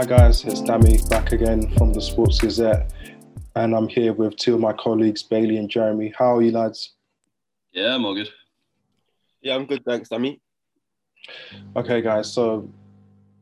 Hi 0.00 0.06
guys, 0.06 0.46
it's 0.46 0.62
Dami 0.62 1.06
back 1.10 1.32
again 1.32 1.70
from 1.76 1.92
the 1.92 2.00
Sports 2.00 2.40
Gazette, 2.40 2.90
and 3.54 3.76
I'm 3.76 3.86
here 3.86 4.14
with 4.14 4.34
two 4.36 4.54
of 4.54 4.60
my 4.60 4.72
colleagues, 4.72 5.22
Bailey 5.22 5.58
and 5.58 5.68
Jeremy. 5.68 6.10
How 6.16 6.36
are 6.36 6.40
you 6.40 6.52
lads? 6.52 6.94
Yeah, 7.72 7.96
I'm 7.96 8.06
all 8.06 8.14
good. 8.14 8.30
Yeah, 9.42 9.56
I'm 9.56 9.66
good, 9.66 9.84
thanks, 9.84 10.08
Dami. 10.08 10.40
Okay, 11.76 12.00
guys. 12.00 12.32
So 12.32 12.66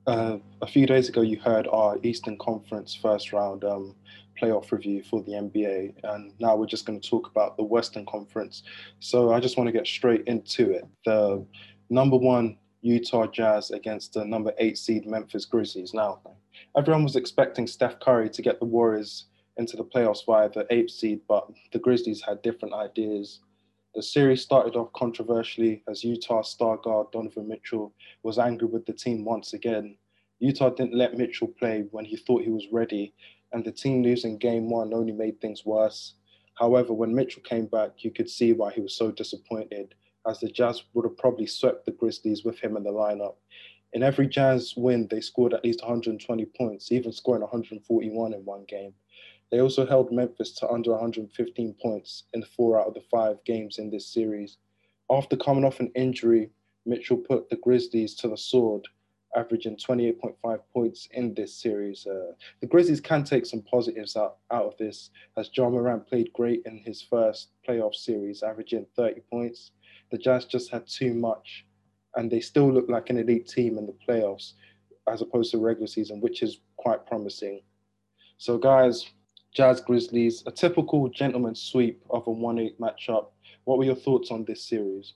uh, 0.09 0.39
a 0.61 0.67
few 0.67 0.85
days 0.85 1.09
ago, 1.09 1.21
you 1.21 1.39
heard 1.39 1.69
our 1.69 1.97
Eastern 2.03 2.37
Conference 2.39 2.93
first 2.93 3.33
round 3.33 3.63
um, 3.63 3.95
playoff 4.43 4.73
review 4.73 5.05
for 5.05 5.23
the 5.23 5.35
NBA, 5.35 5.95
and 6.03 6.33
now 6.41 6.57
we're 6.57 6.67
just 6.67 6.87
going 6.87 7.01
to 7.01 7.09
talk 7.09 7.31
about 7.31 7.57
the 7.57 7.63
Western 7.63 8.05
Conference. 8.05 8.65
So 8.99 9.33
I 9.33 9.39
just 9.39 9.59
want 9.59 9.69
to 9.69 9.73
get 9.73 9.87
straight 9.87 10.25
into 10.27 10.73
it. 10.73 10.85
The 11.05 11.47
number 11.89 12.17
one 12.17 12.59
Utah 12.83 13.27
Jazz 13.27 13.71
against 13.71 14.15
the 14.15 14.25
number 14.25 14.53
eight 14.59 14.79
seed 14.79 15.07
Memphis 15.07 15.45
Grizzlies. 15.45 15.95
Now, 15.95 16.21
everyone 16.77 17.05
was 17.05 17.17
expecting 17.17 17.67
Steph 17.67 18.01
Curry 18.01 18.31
to 18.31 18.43
get 18.43 18.59
the 18.59 18.67
Warriors 18.67 19.27
into 19.57 19.77
the 19.77 19.85
playoffs 19.85 20.25
via 20.25 20.49
the 20.49 20.67
eighth 20.71 20.91
seed, 20.91 21.21
but 21.29 21.49
the 21.73 21.79
Grizzlies 21.79 22.23
had 22.23 22.43
different 22.43 22.75
ideas. 22.75 23.41
The 23.95 24.03
series 24.03 24.43
started 24.43 24.77
off 24.77 24.93
controversially 24.93 25.83
as 25.89 26.05
Utah 26.05 26.43
star 26.43 26.77
guard 26.77 27.11
Donovan 27.11 27.49
Mitchell 27.49 27.93
was 28.23 28.39
angry 28.39 28.69
with 28.69 28.87
the 28.87 28.93
team 28.93 29.25
once 29.25 29.55
again. 29.55 29.97
Utah 30.39 30.71
didn't 30.71 30.95
let 30.95 31.17
Mitchell 31.17 31.49
play 31.49 31.85
when 31.91 32.05
he 32.05 32.17
thought 32.17 32.43
he 32.43 32.51
was 32.51 32.69
ready, 32.71 33.13
and 33.53 33.65
the 33.65 33.73
team 33.73 34.03
losing 34.03 34.39
game 34.39 34.71
one 34.71 34.95
only 34.95 35.13
made 35.13 35.41
things 35.41 35.65
worse. 35.65 36.15
However, 36.55 36.93
when 36.93 37.15
Mitchell 37.15 37.43
came 37.43 37.67
back, 37.67 38.05
you 38.05 38.11
could 38.11 38.31
see 38.31 38.53
why 38.53 38.73
he 38.73 38.81
was 38.81 38.95
so 38.95 39.11
disappointed 39.11 39.95
as 40.29 40.39
the 40.41 40.49
Jazz 40.49 40.83
would 40.93 41.05
have 41.05 41.17
probably 41.17 41.47
swept 41.47 41.87
the 41.87 41.93
Grizzlies 41.93 42.45
with 42.45 42.59
him 42.59 42.77
in 42.77 42.85
the 42.85 42.91
lineup. 42.91 43.37
In 43.93 44.03
every 44.03 44.29
Jazz 44.29 44.75
win, 44.77 45.09
they 45.11 45.21
scored 45.21 45.55
at 45.55 45.65
least 45.65 45.81
120 45.81 46.45
points, 46.57 46.93
even 46.93 47.13
scoring 47.13 47.41
141 47.41 48.35
in 48.35 48.45
one 48.45 48.65
game. 48.65 48.93
They 49.51 49.61
also 49.61 49.87
held 49.87 50.13
Memphis 50.13 50.53
to 50.57 50.69
under 50.69 50.91
115 50.91 51.75
points 51.81 52.25
in 52.35 52.43
four 52.43 52.79
out 52.79 52.89
of 52.89 52.95
the 52.95 53.01
five 53.11 53.43
games 53.45 53.79
in 53.79 53.91
this 53.91 54.07
series. 54.07 54.59
After 55.11 55.37
coming 55.37 55.65
off 55.65 55.81
an 55.81 55.91
injury, 55.95 56.51
Mitchell 56.85 57.17
put 57.17 57.49
the 57.49 57.57
Grizzlies 57.57 58.15
to 58.17 58.29
the 58.29 58.37
sword, 58.37 58.87
averaging 59.35 59.77
28.5 59.79 60.61
points 60.71 61.09
in 61.13 61.33
this 61.33 61.55
series. 61.55 62.07
Uh, 62.07 62.33
the 62.61 62.67
Grizzlies 62.67 63.01
can 63.01 63.25
take 63.25 63.47
some 63.47 63.63
positives 63.63 64.17
out, 64.17 64.37
out 64.51 64.67
of 64.67 64.77
this, 64.77 65.11
as 65.39 65.51
Ja 65.57 65.71
Morant 65.71 66.07
played 66.07 66.31
great 66.35 66.63
in 66.67 66.77
his 66.77 67.01
first 67.01 67.53
playoff 67.67 67.95
series, 67.95 68.43
averaging 68.43 68.87
30 68.97 69.23
points 69.31 69.71
the 70.11 70.19
Jazz 70.19 70.45
just 70.45 70.71
had 70.71 70.87
too 70.87 71.15
much, 71.15 71.67
and 72.17 72.31
they 72.31 72.41
still 72.41 72.73
look 72.73 72.89
like 72.89 73.11
an 73.11 73.19
elite 73.19 73.49
team 73.49 73.79
in 73.79 73.87
the 73.87 73.97
playoffs 74.07 74.53
as 75.09 75.23
opposed 75.23 75.51
to 75.53 75.59
regular 75.59 75.87
season, 75.87 76.21
which 76.21 76.43
is 76.43 76.61
quite 76.77 77.07
promising. 77.07 77.63
So, 78.37 78.59
guys, 78.59 79.07
Jazz 79.55 79.81
Grizzlies, 79.81 80.43
a 80.47 80.51
typical 80.51 81.09
gentleman's 81.09 81.63
sweep 81.63 82.03
of 82.11 82.27
a 82.27 82.31
1 82.31 82.59
8 82.59 82.81
matchup. 82.81 83.29
What 83.65 83.79
were 83.79 83.85
your 83.85 83.95
thoughts 83.95 84.31
on 84.31 84.45
this 84.45 84.69
series? 84.69 85.15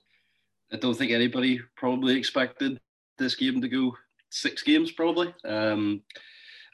I 0.71 0.77
don't 0.77 0.95
think 0.95 1.11
anybody 1.11 1.61
probably 1.77 2.17
expected 2.17 2.79
this 3.17 3.35
game 3.35 3.61
to 3.61 3.67
go 3.67 3.95
six 4.31 4.63
games, 4.63 4.91
probably. 4.91 5.33
Um, 5.45 6.01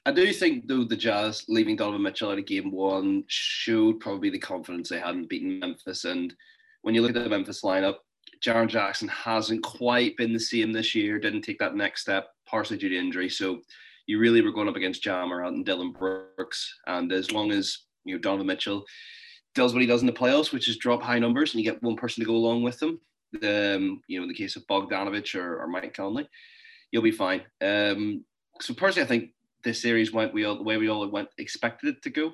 I 0.06 0.12
do 0.12 0.32
think, 0.32 0.68
though, 0.68 0.86
the 0.86 0.96
Jazz 0.96 1.44
leaving 1.50 1.76
Donovan 1.76 2.02
Mitchell 2.02 2.32
out 2.32 2.40
of 2.40 2.46
game 2.46 2.72
one 2.72 3.26
showed 3.28 4.00
probably 4.00 4.30
the 4.30 4.40
confidence 4.40 4.90
they 4.90 5.00
hadn't 5.00 5.30
beaten 5.30 5.60
Memphis. 5.60 6.06
And 6.06 6.34
when 6.82 6.96
you 6.96 7.02
look 7.02 7.16
at 7.16 7.24
the 7.24 7.30
Memphis 7.30 7.62
lineup, 7.62 7.96
Jaren 8.44 8.68
Jackson 8.68 9.08
hasn't 9.10 9.64
quite 9.64 10.16
been 10.18 10.34
the 10.34 10.40
same 10.40 10.72
this 10.72 10.96
year, 10.96 11.20
didn't 11.20 11.42
take 11.42 11.60
that 11.60 11.76
next 11.76 12.02
step, 12.02 12.30
partially 12.46 12.78
due 12.78 12.90
to 12.90 12.98
injury. 12.98 13.30
So 13.30 13.62
you 14.08 14.18
really 14.20 14.42
were 14.42 14.52
going 14.52 14.70
up 14.70 14.76
against 14.76 15.06
Ja 15.06 15.26
Morant 15.26 15.56
and 15.56 15.66
Dillon 15.66 15.92
Brooks. 15.92 16.74
And 16.88 17.12
as 17.12 17.32
long 17.32 17.52
as 17.52 17.78
you 18.06 18.16
know 18.16 18.20
Donovan 18.20 18.48
Mitchell 18.48 18.86
does 19.56 19.74
what 19.74 19.82
he 19.82 19.88
does 19.88 20.02
in 20.02 20.08
the 20.08 20.14
playoffs, 20.14 20.52
which 20.52 20.70
is 20.70 20.78
drop 20.78 21.02
high 21.02 21.20
numbers, 21.20 21.54
and 21.54 21.64
you 21.64 21.70
get 21.70 21.84
one 21.84 21.96
person 21.96 22.22
to 22.22 22.28
go 22.28 22.36
along 22.36 22.64
with 22.64 22.80
them, 22.80 23.00
um, 23.44 24.02
you 24.08 24.18
know, 24.18 24.24
in 24.24 24.30
the 24.30 24.34
case 24.34 24.56
of 24.56 24.66
Bogdanovic 24.68 25.36
or, 25.36 25.62
or 25.62 25.68
Mike 25.68 25.94
Conley, 25.94 26.28
you'll 26.92 27.04
be 27.04 27.12
fine. 27.12 27.42
Um, 27.62 28.24
so 28.62 28.74
personally, 28.74 29.06
I 29.06 29.08
think 29.08 29.32
this 29.64 29.82
series 29.82 30.14
went 30.14 30.34
we 30.34 30.46
all, 30.46 30.56
the 30.56 30.64
way 30.64 30.78
we 30.78 30.90
all 30.90 31.08
went 31.08 31.30
expected 31.38 31.96
it 31.96 32.02
to 32.04 32.10
go. 32.10 32.34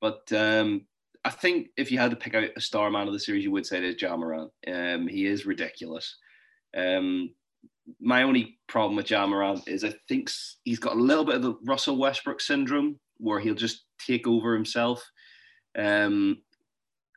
But 0.00 0.32
um, 0.32 0.86
I 1.24 1.30
think 1.30 1.68
if 1.76 1.92
you 1.92 1.98
had 1.98 2.10
to 2.10 2.16
pick 2.16 2.34
out 2.34 2.48
a 2.56 2.60
star 2.60 2.90
man 2.90 3.06
of 3.06 3.12
the 3.12 3.20
series, 3.20 3.44
you 3.44 3.50
would 3.50 3.66
say 3.66 3.78
it 3.78 3.84
is 3.84 4.00
Ja 4.00 4.16
Morant. 4.16 4.50
Um, 4.66 5.06
he 5.06 5.26
is 5.26 5.46
ridiculous. 5.46 6.16
Um, 6.76 7.34
my 8.00 8.22
only 8.22 8.58
problem 8.68 8.96
with 8.96 9.10
Ja 9.10 9.26
Morant 9.26 9.66
is 9.66 9.84
I 9.84 9.92
think 10.08 10.30
he's 10.64 10.78
got 10.78 10.96
a 10.96 11.00
little 11.00 11.24
bit 11.24 11.36
of 11.36 11.42
the 11.42 11.54
Russell 11.64 11.98
Westbrook 11.98 12.40
syndrome 12.40 12.98
where 13.18 13.40
he'll 13.40 13.54
just 13.54 13.84
take 14.04 14.26
over 14.26 14.54
himself. 14.54 15.04
Um, 15.76 16.38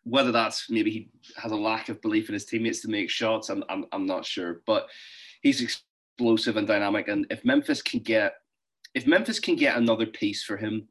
whether 0.04 0.34
that's 0.34 0.70
maybe 0.70 0.92
he 0.92 1.10
has 1.38 1.54
a 1.54 1.56
lack 1.56 1.88
of 1.88 2.02
belief 2.02 2.28
in 2.28 2.34
his 2.34 2.46
teammates 2.46 2.82
to 2.82 2.90
make 2.90 3.10
shots, 3.10 3.50
I'm, 3.50 3.64
I'm, 3.70 3.86
I'm 3.94 4.06
not 4.06 4.26
sure. 4.26 4.62
But 4.66 4.88
he's 5.42 5.62
explosive 5.62 6.58
and 6.58 6.68
dynamic. 6.68 7.08
And 7.08 7.26
if 7.30 7.46
Memphis 7.46 7.82
can 7.82 8.00
get 8.00 8.34
if 8.94 9.08
Memphis 9.08 9.40
can 9.40 9.56
get 9.56 9.78
another 9.78 10.06
piece 10.06 10.44
for 10.44 10.58
him 10.58 10.88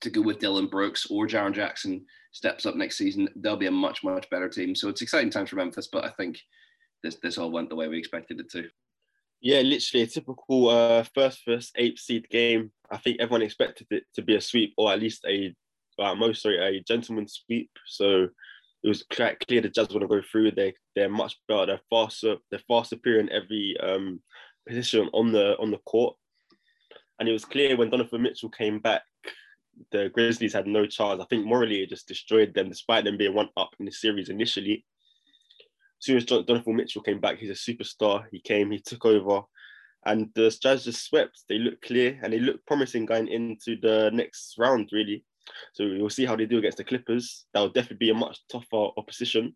to 0.00 0.10
go 0.10 0.20
with 0.20 0.40
Dillon 0.40 0.66
Brooks 0.66 1.06
or 1.08 1.26
Jaren 1.26 1.54
Jackson 1.54 2.04
steps 2.34 2.66
up 2.66 2.74
next 2.74 2.98
season, 2.98 3.28
they'll 3.36 3.56
be 3.56 3.68
a 3.68 3.70
much, 3.70 4.02
much 4.02 4.28
better 4.28 4.48
team. 4.48 4.74
So 4.74 4.88
it's 4.88 5.02
exciting 5.02 5.30
times 5.30 5.50
for 5.50 5.56
Memphis, 5.56 5.88
but 5.90 6.04
I 6.04 6.10
think 6.10 6.40
this 7.02 7.16
this 7.22 7.38
all 7.38 7.50
went 7.50 7.70
the 7.70 7.76
way 7.76 7.88
we 7.88 7.98
expected 7.98 8.40
it 8.40 8.50
to. 8.50 8.68
Yeah, 9.40 9.60
literally 9.60 10.02
a 10.02 10.06
typical 10.06 10.68
uh, 10.68 11.04
first 11.14 11.42
first 11.44 11.72
eighth 11.76 12.00
seed 12.00 12.28
game. 12.28 12.72
I 12.90 12.96
think 12.96 13.20
everyone 13.20 13.42
expected 13.42 13.86
it 13.90 14.04
to 14.14 14.22
be 14.22 14.34
a 14.34 14.40
sweep 14.40 14.74
or 14.76 14.92
at 14.92 15.00
least 15.00 15.24
a 15.26 15.54
uh, 15.98 16.14
most 16.16 16.42
sorry 16.42 16.58
a 16.58 16.82
gentleman's 16.82 17.40
sweep. 17.46 17.70
So 17.86 18.28
it 18.82 18.88
was 18.88 19.04
quite 19.14 19.38
clear 19.46 19.60
the 19.60 19.68
Jazz 19.68 19.90
want 19.90 20.02
to 20.02 20.08
go 20.08 20.20
through. 20.20 20.50
They 20.50 20.74
they're 20.96 21.08
much 21.08 21.38
better. 21.46 21.66
They're 21.66 21.80
faster. 21.88 22.36
They're 22.50 22.60
far 22.66 22.84
superior 22.84 23.20
in 23.20 23.30
every 23.30 23.76
um, 23.80 24.20
position 24.66 25.08
on 25.12 25.30
the 25.30 25.56
on 25.58 25.70
the 25.70 25.78
court. 25.86 26.16
And 27.20 27.28
it 27.28 27.32
was 27.32 27.44
clear 27.44 27.76
when 27.76 27.90
Donovan 27.90 28.22
Mitchell 28.22 28.48
came 28.48 28.80
back 28.80 29.02
the 29.90 30.10
Grizzlies 30.10 30.52
had 30.52 30.66
no 30.66 30.86
chance. 30.86 31.20
I 31.20 31.26
think 31.26 31.46
morally 31.46 31.82
it 31.82 31.90
just 31.90 32.08
destroyed 32.08 32.54
them, 32.54 32.68
despite 32.68 33.04
them 33.04 33.16
being 33.16 33.34
one 33.34 33.48
up 33.56 33.70
in 33.78 33.86
the 33.86 33.92
series 33.92 34.28
initially. 34.28 34.84
As 36.00 36.06
soon 36.06 36.16
as 36.16 36.24
Donovan 36.24 36.76
Mitchell 36.76 37.02
came 37.02 37.20
back, 37.20 37.38
he's 37.38 37.50
a 37.50 37.52
superstar. 37.52 38.24
He 38.30 38.40
came, 38.40 38.70
he 38.70 38.80
took 38.80 39.06
over, 39.06 39.42
and 40.04 40.30
the 40.34 40.54
Jazz 40.62 40.84
just 40.84 41.06
swept. 41.06 41.44
They 41.48 41.58
look 41.58 41.80
clear 41.82 42.18
and 42.22 42.32
they 42.32 42.38
look 42.38 42.64
promising 42.66 43.06
going 43.06 43.28
into 43.28 43.76
the 43.80 44.10
next 44.12 44.56
round, 44.58 44.90
really. 44.92 45.24
So 45.72 45.84
we'll 45.86 46.10
see 46.10 46.26
how 46.26 46.36
they 46.36 46.46
do 46.46 46.58
against 46.58 46.78
the 46.78 46.84
Clippers. 46.84 47.46
That 47.52 47.60
will 47.60 47.68
definitely 47.70 48.06
be 48.06 48.10
a 48.10 48.14
much 48.14 48.38
tougher 48.50 48.90
opposition. 48.96 49.54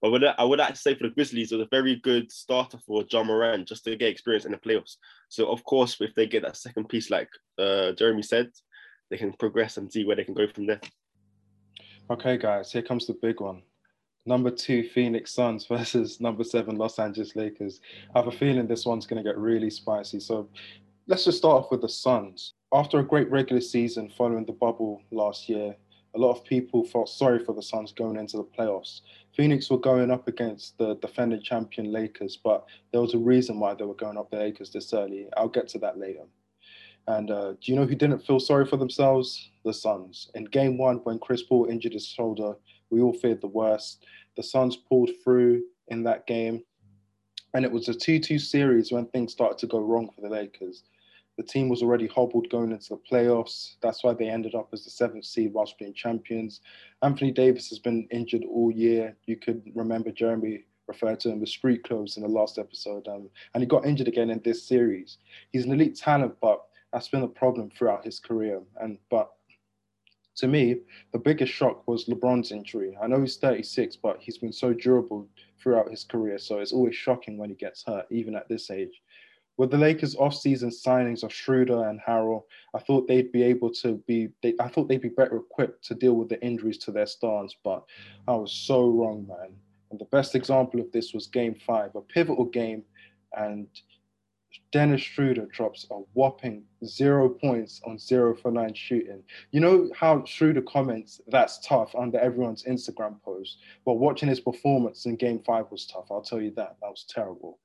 But 0.00 0.12
would 0.12 0.24
I, 0.24 0.34
I 0.38 0.44
would 0.44 0.60
actually 0.60 0.76
say 0.76 0.94
for 0.94 1.08
the 1.08 1.14
Grizzlies, 1.14 1.50
it 1.50 1.56
was 1.56 1.66
a 1.66 1.76
very 1.76 1.96
good 1.96 2.30
starter 2.30 2.78
for 2.86 3.04
Ja 3.10 3.22
Morant 3.22 3.66
just 3.66 3.84
to 3.84 3.96
get 3.96 4.10
experience 4.10 4.44
in 4.44 4.52
the 4.52 4.58
playoffs. 4.58 4.96
So 5.28 5.50
of 5.50 5.64
course, 5.64 5.96
if 6.00 6.14
they 6.14 6.26
get 6.26 6.42
that 6.44 6.56
second 6.56 6.88
piece, 6.88 7.10
like 7.10 7.28
uh, 7.58 7.92
Jeremy 7.92 8.22
said, 8.22 8.50
they 9.10 9.16
can 9.16 9.32
progress 9.32 9.76
and 9.76 9.92
see 9.92 10.04
where 10.04 10.16
they 10.16 10.24
can 10.24 10.34
go 10.34 10.46
from 10.48 10.66
there. 10.66 10.80
Okay, 12.10 12.38
guys, 12.38 12.72
here 12.72 12.82
comes 12.82 13.06
the 13.06 13.14
big 13.14 13.40
one. 13.40 13.62
Number 14.24 14.50
two, 14.50 14.88
Phoenix 14.88 15.32
Suns 15.32 15.66
versus 15.70 16.20
number 16.20 16.44
seven, 16.44 16.76
Los 16.76 16.98
Angeles 16.98 17.36
Lakers. 17.36 17.80
I 18.14 18.18
have 18.18 18.28
a 18.28 18.32
feeling 18.32 18.66
this 18.66 18.86
one's 18.86 19.06
going 19.06 19.22
to 19.22 19.28
get 19.28 19.38
really 19.38 19.70
spicy. 19.70 20.20
So 20.20 20.48
let's 21.06 21.24
just 21.24 21.38
start 21.38 21.64
off 21.64 21.70
with 21.70 21.80
the 21.80 21.88
Suns. 21.88 22.54
After 22.72 22.98
a 22.98 23.06
great 23.06 23.30
regular 23.30 23.62
season 23.62 24.10
following 24.10 24.44
the 24.44 24.52
bubble 24.52 25.02
last 25.10 25.48
year, 25.48 25.74
a 26.14 26.18
lot 26.18 26.32
of 26.32 26.44
people 26.44 26.84
felt 26.84 27.08
sorry 27.08 27.44
for 27.44 27.54
the 27.54 27.62
Suns 27.62 27.92
going 27.92 28.16
into 28.16 28.38
the 28.38 28.44
playoffs. 28.44 29.02
Phoenix 29.36 29.70
were 29.70 29.78
going 29.78 30.10
up 30.10 30.26
against 30.26 30.76
the 30.78 30.94
defending 30.96 31.42
champion 31.42 31.92
Lakers, 31.92 32.36
but 32.36 32.66
there 32.92 33.00
was 33.00 33.14
a 33.14 33.18
reason 33.18 33.60
why 33.60 33.74
they 33.74 33.84
were 33.84 33.94
going 33.94 34.18
up 34.18 34.30
the 34.30 34.36
Lakers 34.38 34.70
this 34.70 34.92
early. 34.92 35.28
I'll 35.36 35.48
get 35.48 35.68
to 35.68 35.78
that 35.78 35.98
later. 35.98 36.24
And 37.08 37.30
uh, 37.30 37.52
do 37.52 37.72
you 37.72 37.74
know 37.74 37.86
who 37.86 37.94
didn't 37.94 38.26
feel 38.26 38.38
sorry 38.38 38.66
for 38.66 38.76
themselves? 38.76 39.50
The 39.64 39.72
Suns. 39.72 40.30
In 40.34 40.44
game 40.44 40.76
one, 40.76 40.96
when 41.04 41.18
Chris 41.18 41.42
Paul 41.42 41.66
injured 41.70 41.94
his 41.94 42.06
shoulder, 42.06 42.54
we 42.90 43.00
all 43.00 43.14
feared 43.14 43.40
the 43.40 43.46
worst. 43.46 44.04
The 44.36 44.42
Suns 44.42 44.76
pulled 44.76 45.10
through 45.24 45.62
in 45.88 46.02
that 46.02 46.26
game. 46.26 46.62
And 47.54 47.64
it 47.64 47.72
was 47.72 47.88
a 47.88 47.94
2 47.94 48.20
2 48.20 48.38
series 48.38 48.92
when 48.92 49.06
things 49.06 49.32
started 49.32 49.56
to 49.58 49.66
go 49.66 49.78
wrong 49.78 50.10
for 50.14 50.20
the 50.20 50.28
Lakers. 50.28 50.82
The 51.38 51.44
team 51.44 51.70
was 51.70 51.82
already 51.82 52.08
hobbled 52.08 52.50
going 52.50 52.72
into 52.72 52.90
the 52.90 53.00
playoffs. 53.10 53.76
That's 53.80 54.04
why 54.04 54.12
they 54.12 54.28
ended 54.28 54.54
up 54.54 54.68
as 54.74 54.84
the 54.84 54.90
seventh 54.90 55.24
seed 55.24 55.54
whilst 55.54 55.78
being 55.78 55.94
champions. 55.94 56.60
Anthony 57.02 57.30
Davis 57.30 57.70
has 57.70 57.78
been 57.78 58.06
injured 58.10 58.44
all 58.44 58.70
year. 58.70 59.16
You 59.24 59.36
could 59.36 59.62
remember 59.74 60.10
Jeremy 60.10 60.64
referred 60.86 61.20
to 61.20 61.30
him 61.30 61.42
as 61.42 61.50
street 61.50 61.84
clothes 61.84 62.18
in 62.18 62.22
the 62.22 62.28
last 62.28 62.58
episode. 62.58 63.08
Um, 63.08 63.30
and 63.54 63.62
he 63.62 63.66
got 63.66 63.86
injured 63.86 64.08
again 64.08 64.30
in 64.30 64.40
this 64.44 64.66
series. 64.66 65.18
He's 65.52 65.64
an 65.64 65.72
elite 65.72 65.96
talent, 65.96 66.34
but 66.42 66.67
that's 66.92 67.08
been 67.08 67.22
a 67.22 67.28
problem 67.28 67.70
throughout 67.70 68.04
his 68.04 68.20
career. 68.20 68.62
And 68.80 68.98
but 69.10 69.30
to 70.36 70.46
me, 70.46 70.76
the 71.12 71.18
biggest 71.18 71.52
shock 71.52 71.86
was 71.88 72.06
LeBron's 72.06 72.52
injury. 72.52 72.96
I 73.02 73.08
know 73.08 73.20
he's 73.20 73.36
36, 73.36 73.96
but 73.96 74.18
he's 74.20 74.38
been 74.38 74.52
so 74.52 74.72
durable 74.72 75.28
throughout 75.60 75.90
his 75.90 76.04
career. 76.04 76.38
So 76.38 76.60
it's 76.60 76.72
always 76.72 76.94
shocking 76.94 77.36
when 77.38 77.50
he 77.50 77.56
gets 77.56 77.82
hurt, 77.84 78.06
even 78.10 78.36
at 78.36 78.48
this 78.48 78.70
age. 78.70 79.02
with 79.56 79.72
the 79.72 79.76
Lakers' 79.76 80.14
off-season 80.14 80.70
signings 80.70 81.24
of 81.24 81.32
Schroeder 81.32 81.88
and 81.88 82.00
Harrell, 82.00 82.44
I 82.74 82.78
thought 82.78 83.08
they'd 83.08 83.32
be 83.32 83.42
able 83.42 83.72
to 83.82 83.96
be. 84.06 84.28
They, 84.42 84.54
I 84.60 84.68
thought 84.68 84.88
they'd 84.88 85.02
be 85.02 85.08
better 85.08 85.36
equipped 85.36 85.84
to 85.86 85.94
deal 85.94 86.14
with 86.14 86.28
the 86.28 86.40
injuries 86.42 86.78
to 86.78 86.92
their 86.92 87.06
stars, 87.06 87.56
but 87.64 87.84
I 88.28 88.36
was 88.36 88.52
so 88.52 88.88
wrong, 88.88 89.26
man. 89.28 89.56
And 89.90 89.98
the 89.98 90.04
best 90.06 90.36
example 90.36 90.80
of 90.80 90.92
this 90.92 91.12
was 91.12 91.26
Game 91.26 91.56
Five, 91.66 91.96
a 91.96 92.00
pivotal 92.00 92.44
game, 92.44 92.84
and 93.36 93.66
Dennis 94.70 95.00
Schroeder 95.00 95.46
drops 95.46 95.86
a 95.90 95.94
whopping 96.14 96.64
zero 96.84 97.28
points 97.28 97.80
on 97.84 97.98
zero 97.98 98.34
for 98.34 98.50
nine 98.50 98.74
shooting. 98.74 99.22
You 99.50 99.60
know 99.60 99.90
how 99.94 100.24
Schroeder 100.24 100.62
comments, 100.62 101.20
that's 101.28 101.58
tough 101.66 101.94
under 101.94 102.18
everyone's 102.18 102.64
Instagram 102.64 103.20
post. 103.22 103.58
But 103.84 103.94
watching 103.94 104.28
his 104.28 104.40
performance 104.40 105.06
in 105.06 105.16
game 105.16 105.40
five 105.46 105.66
was 105.70 105.86
tough. 105.86 106.06
I'll 106.10 106.22
tell 106.22 106.40
you 106.40 106.52
that. 106.56 106.76
That 106.80 106.90
was 106.90 107.06
terrible. 107.08 107.58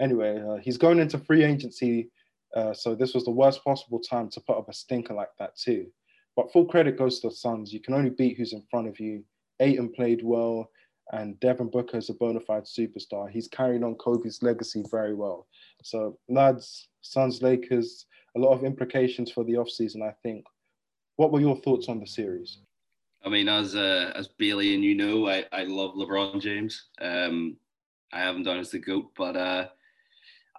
Anyway, 0.00 0.42
uh, 0.42 0.56
he's 0.56 0.78
going 0.78 0.98
into 0.98 1.18
free 1.18 1.44
agency. 1.44 2.10
Uh, 2.54 2.74
so 2.74 2.94
this 2.94 3.14
was 3.14 3.24
the 3.24 3.30
worst 3.30 3.62
possible 3.64 4.00
time 4.00 4.28
to 4.30 4.40
put 4.40 4.58
up 4.58 4.68
a 4.68 4.72
stinker 4.72 5.14
like 5.14 5.30
that, 5.38 5.56
too. 5.56 5.86
But 6.34 6.52
full 6.52 6.66
credit 6.66 6.98
goes 6.98 7.20
to 7.20 7.28
the 7.28 7.34
Suns. 7.34 7.72
You 7.72 7.80
can 7.80 7.94
only 7.94 8.10
beat 8.10 8.36
who's 8.36 8.52
in 8.52 8.62
front 8.70 8.88
of 8.88 8.98
you. 8.98 9.24
Ayton 9.60 9.90
played 9.92 10.22
well, 10.24 10.70
and 11.10 11.38
Devin 11.40 11.68
Booker 11.68 11.98
is 11.98 12.10
a 12.10 12.14
bona 12.14 12.40
fide 12.40 12.64
superstar. 12.64 13.30
He's 13.30 13.48
carrying 13.48 13.84
on 13.84 13.96
Kobe's 13.96 14.42
legacy 14.42 14.82
very 14.90 15.14
well. 15.14 15.46
So, 15.82 16.18
lads, 16.28 16.88
Suns, 17.02 17.42
Lakers, 17.42 18.06
a 18.36 18.38
lot 18.38 18.52
of 18.52 18.64
implications 18.64 19.30
for 19.30 19.44
the 19.44 19.54
offseason, 19.54 20.02
I 20.02 20.14
think. 20.22 20.46
What 21.16 21.32
were 21.32 21.40
your 21.40 21.56
thoughts 21.56 21.88
on 21.88 22.00
the 22.00 22.06
series? 22.06 22.58
I 23.24 23.28
mean, 23.28 23.48
as 23.48 23.74
uh, 23.74 24.12
as 24.14 24.28
Bailey 24.28 24.74
and 24.74 24.82
you 24.82 24.94
know, 24.94 25.28
I, 25.28 25.44
I 25.52 25.64
love 25.64 25.94
LeBron 25.94 26.40
James. 26.40 26.88
Um, 27.00 27.56
I 28.12 28.20
haven't 28.20 28.44
done 28.44 28.58
as 28.58 28.70
the 28.70 28.78
GOAT, 28.78 29.10
but 29.16 29.36
uh, 29.36 29.68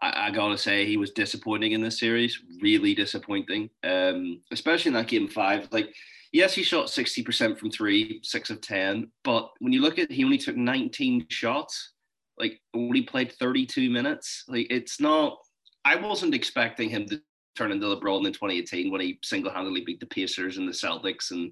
I, 0.01 0.27
I, 0.27 0.31
gotta 0.31 0.57
say 0.57 0.85
he 0.85 0.97
was 0.97 1.11
disappointing 1.11 1.73
in 1.73 1.81
this 1.81 1.99
series, 1.99 2.39
really 2.61 2.95
disappointing. 2.95 3.69
Um, 3.83 4.41
especially 4.51 4.89
in 4.89 4.93
that 4.95 5.07
game 5.07 5.27
five. 5.27 5.67
Like, 5.71 5.93
yes, 6.33 6.53
he 6.53 6.63
shot 6.63 6.87
60% 6.87 7.57
from 7.57 7.71
three, 7.71 8.19
six 8.23 8.49
of 8.49 8.59
10, 8.59 9.09
but 9.23 9.49
when 9.59 9.71
you 9.71 9.81
look 9.81 9.97
at 9.97 10.11
he 10.11 10.25
only 10.25 10.37
took 10.37 10.57
19 10.57 11.27
shots 11.29 11.93
like 12.37 12.59
only 12.73 13.01
played 13.01 13.31
32 13.33 13.89
minutes. 13.89 14.43
Like 14.47 14.67
it's 14.69 14.99
not. 14.99 15.37
I 15.85 15.95
wasn't 15.95 16.33
expecting 16.33 16.89
him 16.89 17.05
to 17.07 17.21
turn 17.55 17.71
into 17.71 17.87
LeBron 17.87 18.25
in 18.25 18.33
2018 18.33 18.91
when 18.91 19.01
he 19.01 19.19
single-handedly 19.23 19.81
beat 19.81 19.99
the 19.99 20.05
Pacers 20.07 20.57
and 20.57 20.67
the 20.67 20.71
Celtics 20.71 21.31
and 21.31 21.51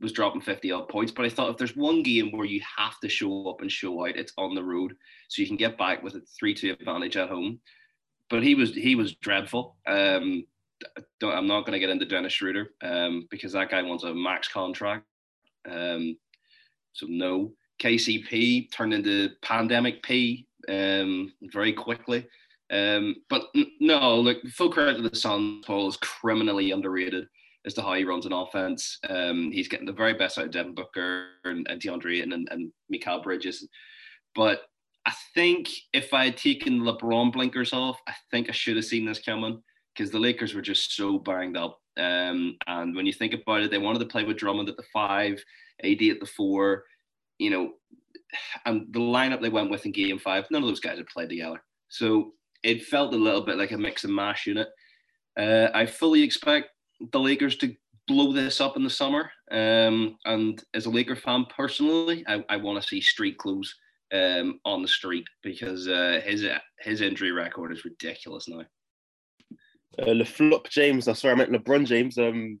was 0.00 0.12
dropping 0.12 0.42
50 0.42 0.70
odd 0.72 0.88
points. 0.88 1.10
But 1.10 1.24
I 1.24 1.30
thought 1.30 1.50
if 1.50 1.56
there's 1.56 1.76
one 1.76 2.02
game 2.02 2.30
where 2.32 2.46
you 2.46 2.60
have 2.76 3.00
to 3.00 3.08
show 3.08 3.48
up 3.48 3.62
and 3.62 3.72
show 3.72 4.06
out, 4.06 4.16
it's 4.16 4.32
on 4.36 4.54
the 4.54 4.62
road, 4.62 4.94
so 5.28 5.42
you 5.42 5.48
can 5.48 5.56
get 5.56 5.78
back 5.78 6.02
with 6.02 6.14
a 6.14 6.22
three-two 6.38 6.72
advantage 6.72 7.16
at 7.16 7.28
home. 7.28 7.60
But 8.30 8.42
he 8.42 8.54
was 8.54 8.74
he 8.74 8.94
was 8.94 9.14
dreadful. 9.16 9.76
Um, 9.86 10.44
I'm 11.22 11.46
not 11.46 11.66
going 11.66 11.72
to 11.72 11.78
get 11.78 11.90
into 11.90 12.06
Dennis 12.06 12.32
Schroeder 12.32 12.70
um, 12.82 13.26
because 13.30 13.52
that 13.52 13.70
guy 13.70 13.82
wants 13.82 14.04
a 14.04 14.14
max 14.14 14.48
contract. 14.48 15.04
Um, 15.70 16.16
so 16.92 17.06
no. 17.08 17.52
KCP 17.80 18.70
turned 18.72 18.94
into 18.94 19.30
pandemic 19.42 20.02
P 20.02 20.46
um, 20.68 21.32
very 21.42 21.72
quickly. 21.72 22.26
Um, 22.70 23.16
but 23.28 23.46
no, 23.80 24.20
look, 24.20 24.38
full 24.48 24.70
credit 24.70 24.96
to 24.96 25.08
the 25.08 25.16
Suns. 25.16 25.64
Paul 25.66 25.88
is 25.88 25.96
criminally 25.98 26.70
underrated 26.70 27.26
as 27.66 27.74
to 27.74 27.82
how 27.82 27.94
he 27.94 28.04
runs 28.04 28.26
an 28.26 28.32
offense. 28.32 28.98
Um, 29.08 29.50
he's 29.52 29.68
getting 29.68 29.86
the 29.86 29.92
very 29.92 30.14
best 30.14 30.38
out 30.38 30.46
of 30.46 30.50
Devin 30.52 30.74
Booker 30.74 31.26
and, 31.44 31.66
and 31.68 31.80
DeAndre 31.80 32.22
and, 32.22 32.32
and, 32.32 32.48
and 32.50 32.72
Mikal 32.92 33.22
Bridges. 33.22 33.66
But 34.34 34.62
I 35.04 35.12
think 35.34 35.68
if 35.92 36.14
I 36.14 36.26
had 36.26 36.36
taken 36.36 36.80
LeBron 36.80 37.32
blinkers 37.32 37.72
off, 37.72 37.98
I 38.08 38.14
think 38.30 38.48
I 38.48 38.52
should 38.52 38.76
have 38.76 38.84
seen 38.84 39.04
this 39.04 39.20
coming 39.20 39.62
because 39.94 40.10
the 40.10 40.18
Lakers 40.18 40.54
were 40.54 40.62
just 40.62 40.94
so 40.94 41.18
banged 41.18 41.56
up. 41.56 41.80
Um, 41.96 42.56
and 42.66 42.96
when 42.96 43.06
you 43.06 43.12
think 43.12 43.34
about 43.34 43.62
it, 43.62 43.70
they 43.70 43.78
wanted 43.78 43.98
to 44.00 44.06
play 44.06 44.24
with 44.24 44.38
Drummond 44.38 44.68
at 44.68 44.76
the 44.76 44.84
five, 44.92 45.42
AD 45.84 46.02
at 46.02 46.20
the 46.20 46.26
four 46.26 46.84
you 47.42 47.50
know, 47.50 47.72
and 48.64 48.86
the 48.92 49.00
lineup 49.00 49.42
they 49.42 49.48
went 49.48 49.70
with 49.70 49.84
in 49.84 49.92
game 49.92 50.18
five, 50.18 50.46
none 50.50 50.62
of 50.62 50.68
those 50.68 50.80
guys 50.80 50.96
had 50.96 51.06
played 51.08 51.28
together. 51.28 51.62
So 51.88 52.34
it 52.62 52.84
felt 52.84 53.12
a 53.12 53.18
little 53.18 53.42
bit 53.42 53.58
like 53.58 53.72
a 53.72 53.78
mix 53.78 54.04
and 54.04 54.14
mash 54.14 54.46
unit. 54.46 54.68
Uh, 55.36 55.68
I 55.74 55.86
fully 55.86 56.22
expect 56.22 56.68
the 57.10 57.18
Lakers 57.18 57.56
to 57.56 57.74
blow 58.06 58.32
this 58.32 58.60
up 58.60 58.76
in 58.76 58.84
the 58.84 58.90
summer. 58.90 59.30
Um, 59.50 60.16
and 60.24 60.62
as 60.72 60.86
a 60.86 60.90
Laker 60.90 61.16
fan 61.16 61.46
personally, 61.54 62.24
I, 62.28 62.44
I 62.48 62.56
want 62.56 62.80
to 62.80 62.88
see 62.88 63.00
street 63.00 63.38
clothes 63.38 63.74
um, 64.12 64.60
on 64.64 64.82
the 64.82 64.88
street 64.88 65.26
because 65.42 65.88
uh, 65.88 66.20
his 66.24 66.46
his 66.80 67.00
injury 67.00 67.32
record 67.32 67.72
is 67.72 67.84
ridiculous 67.84 68.48
now. 68.48 68.62
Uh, 69.98 70.06
LeFlop 70.06 70.68
James, 70.70 71.06
I'm 71.06 71.14
sorry, 71.14 71.34
I 71.34 71.36
meant 71.36 71.52
LeBron 71.52 71.86
James. 71.86 72.18
Um, 72.18 72.60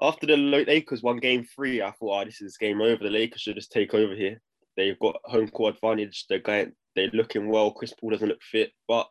after 0.00 0.26
the 0.26 0.36
Lakers 0.36 1.02
won 1.02 1.18
game 1.18 1.44
three, 1.44 1.82
I 1.82 1.90
thought, 1.92 2.22
oh, 2.22 2.24
this 2.24 2.40
is 2.40 2.56
game 2.56 2.80
over. 2.80 3.02
The 3.02 3.10
Lakers 3.10 3.40
should 3.40 3.56
just 3.56 3.72
take 3.72 3.94
over 3.94 4.14
here. 4.14 4.40
They've 4.76 4.98
got 4.98 5.20
home 5.24 5.48
court 5.48 5.74
advantage. 5.74 6.26
They're 6.28 6.38
going, 6.38 6.72
they're 6.94 7.10
looking 7.12 7.48
well. 7.48 7.72
Chris 7.72 7.94
Paul 7.98 8.10
doesn't 8.10 8.28
look 8.28 8.42
fit, 8.42 8.72
but 8.86 9.08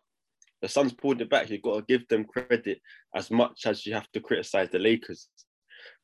the 0.61 0.67
Suns 0.67 0.94
pulled 0.94 1.21
it 1.21 1.29
back. 1.29 1.49
You've 1.49 1.61
got 1.61 1.75
to 1.75 1.85
give 1.88 2.07
them 2.07 2.25
credit 2.25 2.81
as 3.15 3.29
much 3.29 3.65
as 3.65 3.85
you 3.85 3.94
have 3.94 4.09
to 4.11 4.19
criticize 4.19 4.69
the 4.69 4.79
Lakers. 4.79 5.27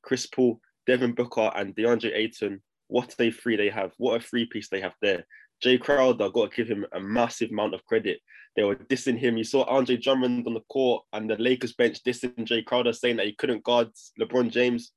Chris 0.01 0.27
Paul, 0.27 0.59
Devin 0.85 1.13
Booker, 1.13 1.51
and 1.55 1.75
DeAndre 1.75 2.13
Ayton. 2.13 2.61
What 2.87 3.15
a 3.19 3.31
three 3.31 3.55
they 3.55 3.69
have. 3.69 3.91
What 3.97 4.21
a 4.21 4.23
three 4.23 4.45
piece 4.45 4.69
they 4.69 4.81
have 4.81 4.95
there. 5.01 5.25
Jae 5.63 5.79
Crowder, 5.79 6.29
got 6.29 6.51
to 6.51 6.55
give 6.55 6.67
him 6.67 6.85
a 6.91 6.99
massive 6.99 7.51
amount 7.51 7.73
of 7.73 7.85
credit. 7.85 8.19
They 8.55 8.63
were 8.63 8.75
dissing 8.75 9.17
him. 9.17 9.37
You 9.37 9.43
saw 9.43 9.63
Andre 9.63 9.97
Drummond 9.97 10.45
on 10.45 10.53
the 10.53 10.61
court 10.69 11.03
and 11.13 11.29
the 11.29 11.37
Lakers 11.37 11.73
bench 11.73 12.03
dissing 12.03 12.35
Jae 12.39 12.65
Crowder, 12.65 12.93
saying 12.93 13.17
that 13.17 13.25
he 13.25 13.33
couldn't 13.33 13.63
guard 13.63 13.89
LeBron 14.19 14.51
James, 14.51 14.91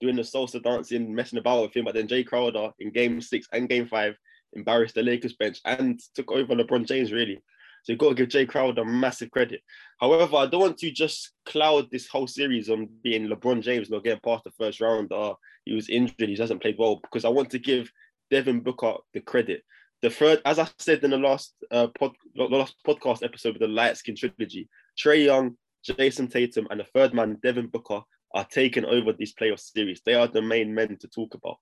doing 0.00 0.16
the 0.16 0.22
salsa 0.22 0.62
dancing, 0.62 1.14
messing 1.14 1.38
about 1.38 1.62
with 1.62 1.76
him. 1.76 1.86
But 1.86 1.94
then 1.94 2.06
Jae 2.06 2.26
Crowder 2.26 2.70
in 2.78 2.92
game 2.92 3.20
six 3.20 3.48
and 3.52 3.68
game 3.68 3.88
five 3.88 4.14
embarrassed 4.52 4.94
the 4.94 5.02
Lakers 5.02 5.34
bench 5.34 5.60
and 5.64 6.00
took 6.14 6.30
over 6.30 6.54
LeBron 6.54 6.86
James, 6.86 7.10
really. 7.10 7.42
So 7.82 7.92
you've 7.92 7.98
got 7.98 8.10
to 8.10 8.14
give 8.14 8.28
Jae 8.28 8.48
Crowder 8.48 8.84
massive 8.84 9.30
credit. 9.30 9.60
However, 10.00 10.36
I 10.36 10.46
don't 10.46 10.60
want 10.60 10.78
to 10.78 10.90
just 10.90 11.32
cloud 11.46 11.88
this 11.90 12.06
whole 12.06 12.26
series 12.26 12.70
on 12.70 12.88
being 13.02 13.28
LeBron 13.28 13.62
James 13.62 13.90
not 13.90 14.04
getting 14.04 14.20
past 14.24 14.44
the 14.44 14.52
first 14.52 14.80
round. 14.80 15.12
Uh, 15.12 15.34
he 15.64 15.74
was 15.74 15.88
injured, 15.88 16.28
he 16.28 16.36
hasn't 16.36 16.62
played 16.62 16.76
well, 16.78 16.96
because 16.96 17.24
I 17.24 17.30
want 17.30 17.50
to 17.50 17.58
give 17.58 17.90
Devin 18.30 18.60
Booker 18.60 18.94
the 19.12 19.20
credit 19.20 19.62
the 20.04 20.10
third, 20.10 20.42
as 20.44 20.58
I 20.58 20.68
said 20.78 21.02
in 21.02 21.12
the 21.12 21.16
last 21.16 21.54
uh, 21.70 21.86
pod, 21.98 22.12
last 22.36 22.76
podcast 22.86 23.24
episode 23.24 23.54
of 23.54 23.60
the 23.60 23.68
Light 23.68 23.96
Skin 23.96 24.14
trilogy, 24.14 24.68
Trae 25.02 25.24
Young, 25.24 25.56
Jayson 25.82 26.30
Tatum, 26.30 26.68
and 26.70 26.78
the 26.78 26.84
third 26.84 27.14
man, 27.14 27.38
Devin 27.42 27.68
Booker, 27.68 28.02
are 28.34 28.44
taking 28.44 28.84
over 28.84 29.14
this 29.14 29.32
playoff 29.32 29.60
series. 29.60 30.02
They 30.04 30.12
are 30.12 30.26
the 30.26 30.42
main 30.42 30.74
men 30.74 30.98
to 30.98 31.08
talk 31.08 31.32
about. 31.32 31.56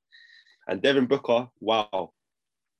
And 0.67 0.83
Devin 0.83 1.07
Booker, 1.07 1.51
wow, 1.61 2.11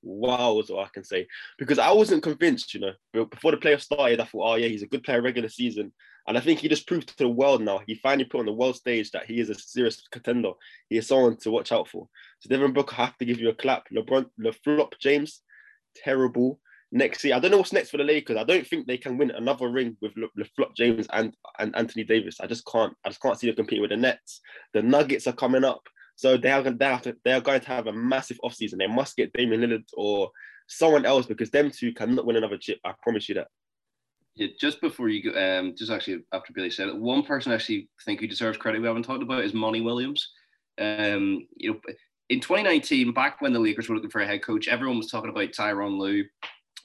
wow 0.01 0.59
is 0.59 0.69
all 0.69 0.81
I 0.81 0.89
can 0.93 1.05
say. 1.05 1.27
Because 1.57 1.79
I 1.79 1.93
wasn't 1.93 2.23
convinced, 2.23 2.73
you 2.73 2.81
know, 2.81 3.25
before 3.25 3.51
the 3.51 3.57
playoffs 3.57 3.83
started, 3.83 4.19
I 4.19 4.25
thought, 4.25 4.51
oh 4.51 4.55
yeah, 4.55 4.67
he's 4.67 4.83
a 4.83 4.87
good 4.87 5.03
player 5.03 5.21
regular 5.21 5.47
season. 5.47 5.93
And 6.27 6.37
I 6.37 6.41
think 6.41 6.59
he 6.59 6.67
just 6.67 6.87
proved 6.87 7.07
to 7.07 7.17
the 7.17 7.29
world 7.29 7.61
now. 7.61 7.79
He 7.87 7.95
finally 7.95 8.25
put 8.25 8.41
on 8.41 8.47
the 8.47 8.51
world 8.51 8.75
stage 8.75 9.11
that 9.11 9.27
he 9.27 9.39
is 9.39 9.49
a 9.49 9.55
serious 9.55 10.03
contender. 10.11 10.51
He 10.89 10.97
is 10.97 11.07
someone 11.07 11.37
to 11.37 11.51
watch 11.51 11.71
out 11.71 11.87
for. 11.87 12.09
So 12.39 12.49
Devin 12.49 12.73
Booker, 12.73 12.95
I 12.97 13.05
have 13.05 13.17
to 13.19 13.25
give 13.25 13.39
you 13.39 13.47
a 13.47 13.55
clap. 13.55 13.85
LeBron, 13.95 14.25
LeFlop 14.41 14.99
James, 14.99 15.41
terrible. 15.95 16.59
Next 16.91 17.23
year, 17.23 17.33
I 17.33 17.39
don't 17.39 17.49
know 17.49 17.57
what's 17.57 17.73
next 17.73 17.89
for 17.89 17.97
the 17.97 18.03
Lakers. 18.03 18.37
I 18.37 18.43
don't 18.43 18.67
think 18.67 18.85
they 18.85 18.99
can 18.99 19.17
win 19.17 19.31
another 19.31 19.67
ring 19.67 19.97
with 19.99 20.11
Le, 20.15 20.27
LeFlop 20.37 20.75
James 20.75 21.07
and, 21.11 21.35
and 21.57 21.75
Anthony 21.75 22.03
Davis. 22.03 22.39
I 22.39 22.45
just 22.45 22.67
can't. 22.67 22.93
I 23.03 23.09
just 23.09 23.21
can't 23.21 23.39
see 23.39 23.47
them 23.47 23.55
competing 23.55 23.81
with 23.81 23.89
the 23.89 23.97
Nets. 23.97 24.41
The 24.73 24.83
Nuggets 24.83 25.25
are 25.25 25.33
coming 25.33 25.63
up, 25.63 25.81
so 26.15 26.37
they 26.37 26.51
are 26.51 26.61
they, 26.61 26.85
have 26.85 27.01
to, 27.01 27.15
they 27.25 27.33
are 27.33 27.41
going 27.41 27.61
to 27.61 27.67
have 27.67 27.87
a 27.87 27.93
massive 27.93 28.37
offseason. 28.43 28.77
They 28.77 28.85
must 28.85 29.17
get 29.17 29.33
Damian 29.33 29.61
Lillard 29.61 29.85
or 29.97 30.29
someone 30.67 31.05
else 31.05 31.25
because 31.25 31.49
them 31.49 31.71
two 31.71 31.93
cannot 31.93 32.27
win 32.27 32.35
another 32.35 32.57
chip. 32.57 32.79
I 32.85 32.93
promise 33.01 33.27
you 33.27 33.35
that. 33.35 33.47
Yeah, 34.35 34.47
just 34.59 34.81
before 34.81 35.09
you 35.09 35.31
go, 35.31 35.59
um, 35.59 35.75
just 35.77 35.91
actually 35.91 36.23
after 36.31 36.53
Billy 36.53 36.69
said 36.71 36.87
it, 36.87 36.97
one 36.97 37.23
person 37.23 37.51
I 37.51 37.55
actually 37.55 37.89
think 38.03 38.19
who 38.19 38.27
deserves 38.27 38.57
credit 38.57 38.81
we 38.81 38.87
haven't 38.87 39.03
talked 39.03 39.21
about 39.23 39.43
is 39.43 39.53
Monty 39.53 39.81
Williams. 39.81 40.31
Um, 40.79 41.47
you 41.55 41.71
know, 41.71 41.79
in 42.29 42.39
2019, 42.39 43.13
back 43.13 43.41
when 43.41 43.53
the 43.53 43.59
Lakers 43.59 43.89
were 43.89 43.95
looking 43.95 44.09
for 44.09 44.21
a 44.21 44.27
head 44.27 44.43
coach, 44.43 44.67
everyone 44.67 44.97
was 44.97 45.09
talking 45.09 45.29
about 45.29 45.51
Tyronn 45.51 45.97
Lue, 45.97 46.23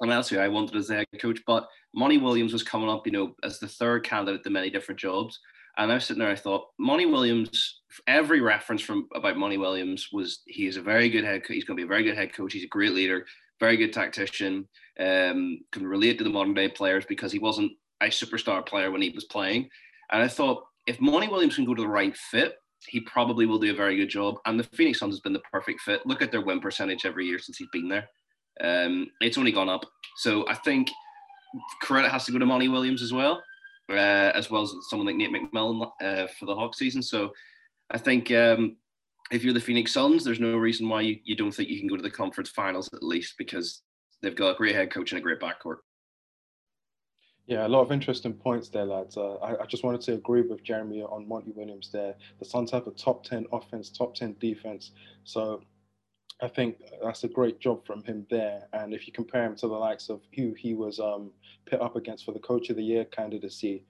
and 0.00 0.10
that's 0.10 0.28
who 0.28 0.38
I 0.38 0.48
wanted 0.48 0.76
as 0.76 0.88
the 0.88 0.96
head 0.96 1.06
coach. 1.20 1.40
But 1.46 1.68
Monty 1.94 2.18
Williams 2.18 2.52
was 2.52 2.62
coming 2.62 2.88
up, 2.88 3.06
you 3.06 3.12
know, 3.12 3.34
as 3.42 3.58
the 3.58 3.68
third 3.68 4.04
candidate 4.04 4.44
to 4.44 4.50
many 4.50 4.70
different 4.70 5.00
jobs. 5.00 5.38
And 5.76 5.92
I 5.92 5.94
was 5.94 6.06
sitting 6.06 6.20
there, 6.20 6.30
I 6.30 6.36
thought, 6.36 6.66
Monty 6.78 7.06
Williams, 7.06 7.82
every 8.06 8.40
reference 8.40 8.82
from 8.82 9.08
about 9.14 9.36
Monty 9.36 9.58
Williams 9.58 10.08
was 10.12 10.40
he 10.46 10.66
is 10.66 10.76
a 10.76 10.82
very 10.82 11.08
good 11.08 11.24
head 11.24 11.42
coach. 11.42 11.54
He's 11.54 11.64
going 11.64 11.76
to 11.76 11.80
be 11.80 11.86
a 11.86 11.88
very 11.88 12.02
good 12.02 12.16
head 12.16 12.32
coach. 12.32 12.52
He's 12.52 12.64
a 12.64 12.68
great 12.68 12.92
leader, 12.92 13.24
very 13.60 13.76
good 13.76 13.92
tactician, 13.92 14.68
um, 14.98 15.60
can 15.70 15.86
relate 15.86 16.18
to 16.18 16.24
the 16.24 16.30
modern 16.30 16.54
day 16.54 16.68
players 16.68 17.04
because 17.08 17.30
he 17.30 17.38
wasn't 17.38 17.72
a 18.00 18.06
superstar 18.06 18.66
player 18.66 18.90
when 18.90 19.02
he 19.02 19.10
was 19.10 19.24
playing. 19.24 19.68
And 20.10 20.20
I 20.20 20.28
thought, 20.28 20.64
if 20.88 21.00
Monty 21.00 21.28
Williams 21.28 21.54
can 21.54 21.64
go 21.64 21.74
to 21.74 21.82
the 21.82 21.88
right 21.88 22.16
fit, 22.16 22.54
he 22.86 23.00
probably 23.00 23.46
will 23.46 23.58
do 23.58 23.72
a 23.72 23.76
very 23.76 23.96
good 23.96 24.08
job. 24.08 24.36
And 24.46 24.58
the 24.58 24.64
Phoenix 24.64 24.98
Suns 24.98 25.14
has 25.14 25.20
been 25.20 25.32
the 25.32 25.42
perfect 25.52 25.80
fit. 25.80 26.06
Look 26.06 26.22
at 26.22 26.30
their 26.30 26.40
win 26.40 26.60
percentage 26.60 27.04
every 27.04 27.26
year 27.26 27.38
since 27.38 27.58
he's 27.58 27.68
been 27.72 27.88
there. 27.88 28.08
Um, 28.60 29.10
it's 29.20 29.38
only 29.38 29.52
gone 29.52 29.68
up. 29.68 29.84
So 30.16 30.48
I 30.48 30.54
think 30.54 30.88
credit 31.80 32.10
has 32.10 32.24
to 32.26 32.32
go 32.32 32.38
to 32.38 32.46
Monty 32.46 32.68
Williams 32.68 33.02
as 33.02 33.12
well, 33.12 33.42
uh, 33.90 34.32
as 34.34 34.50
well 34.50 34.62
as 34.62 34.74
someone 34.88 35.06
like 35.06 35.16
Nate 35.16 35.32
McMillan 35.32 35.90
uh, 36.02 36.26
for 36.38 36.46
the 36.46 36.54
Hawk 36.54 36.74
season. 36.74 37.02
So 37.02 37.32
I 37.90 37.98
think 37.98 38.30
um, 38.30 38.76
if 39.30 39.44
you're 39.44 39.54
the 39.54 39.60
Phoenix 39.60 39.92
Suns, 39.92 40.24
there's 40.24 40.40
no 40.40 40.56
reason 40.56 40.88
why 40.88 41.02
you, 41.02 41.18
you 41.24 41.36
don't 41.36 41.52
think 41.52 41.68
you 41.68 41.78
can 41.78 41.88
go 41.88 41.96
to 41.96 42.02
the 42.02 42.10
conference 42.10 42.50
finals 42.50 42.88
at 42.92 43.02
least 43.02 43.34
because 43.38 43.82
they've 44.22 44.36
got 44.36 44.50
a 44.50 44.56
great 44.56 44.74
head 44.74 44.90
coach 44.90 45.12
and 45.12 45.18
a 45.18 45.22
great 45.22 45.40
backcourt. 45.40 45.78
Yeah, 47.48 47.66
a 47.66 47.68
lot 47.68 47.80
of 47.80 47.90
interesting 47.90 48.34
points 48.34 48.68
there, 48.68 48.84
lads. 48.84 49.16
Uh, 49.16 49.36
I, 49.36 49.62
I, 49.62 49.66
just 49.66 49.82
wanted 49.82 50.02
to 50.02 50.12
agree 50.12 50.42
with 50.42 50.62
Jeremy 50.62 51.00
on 51.00 51.26
Monty 51.26 51.50
Williams 51.52 51.88
there. 51.90 52.14
The 52.38 52.44
Suns 52.44 52.70
have 52.72 52.86
a 52.86 52.90
top 52.90 53.24
10 53.24 53.46
offense, 53.50 53.88
top 53.88 54.14
10 54.14 54.36
defense. 54.38 54.90
So 55.24 55.62
I 56.42 56.48
think 56.48 56.76
that's 57.02 57.24
a 57.24 57.28
great 57.28 57.58
job 57.58 57.86
from 57.86 58.04
him 58.04 58.26
there. 58.28 58.68
And 58.74 58.92
if 58.92 59.06
you 59.06 59.14
compare 59.14 59.46
him 59.46 59.56
to 59.56 59.66
the 59.66 59.72
likes 59.72 60.10
of 60.10 60.20
who 60.36 60.52
he 60.58 60.74
was 60.74 61.00
um, 61.00 61.30
put 61.64 61.80
up 61.80 61.96
against 61.96 62.26
for 62.26 62.32
the 62.32 62.38
Coach 62.38 62.68
of 62.68 62.76
the 62.76 62.82
Year 62.82 63.06
candidacy, 63.06 63.86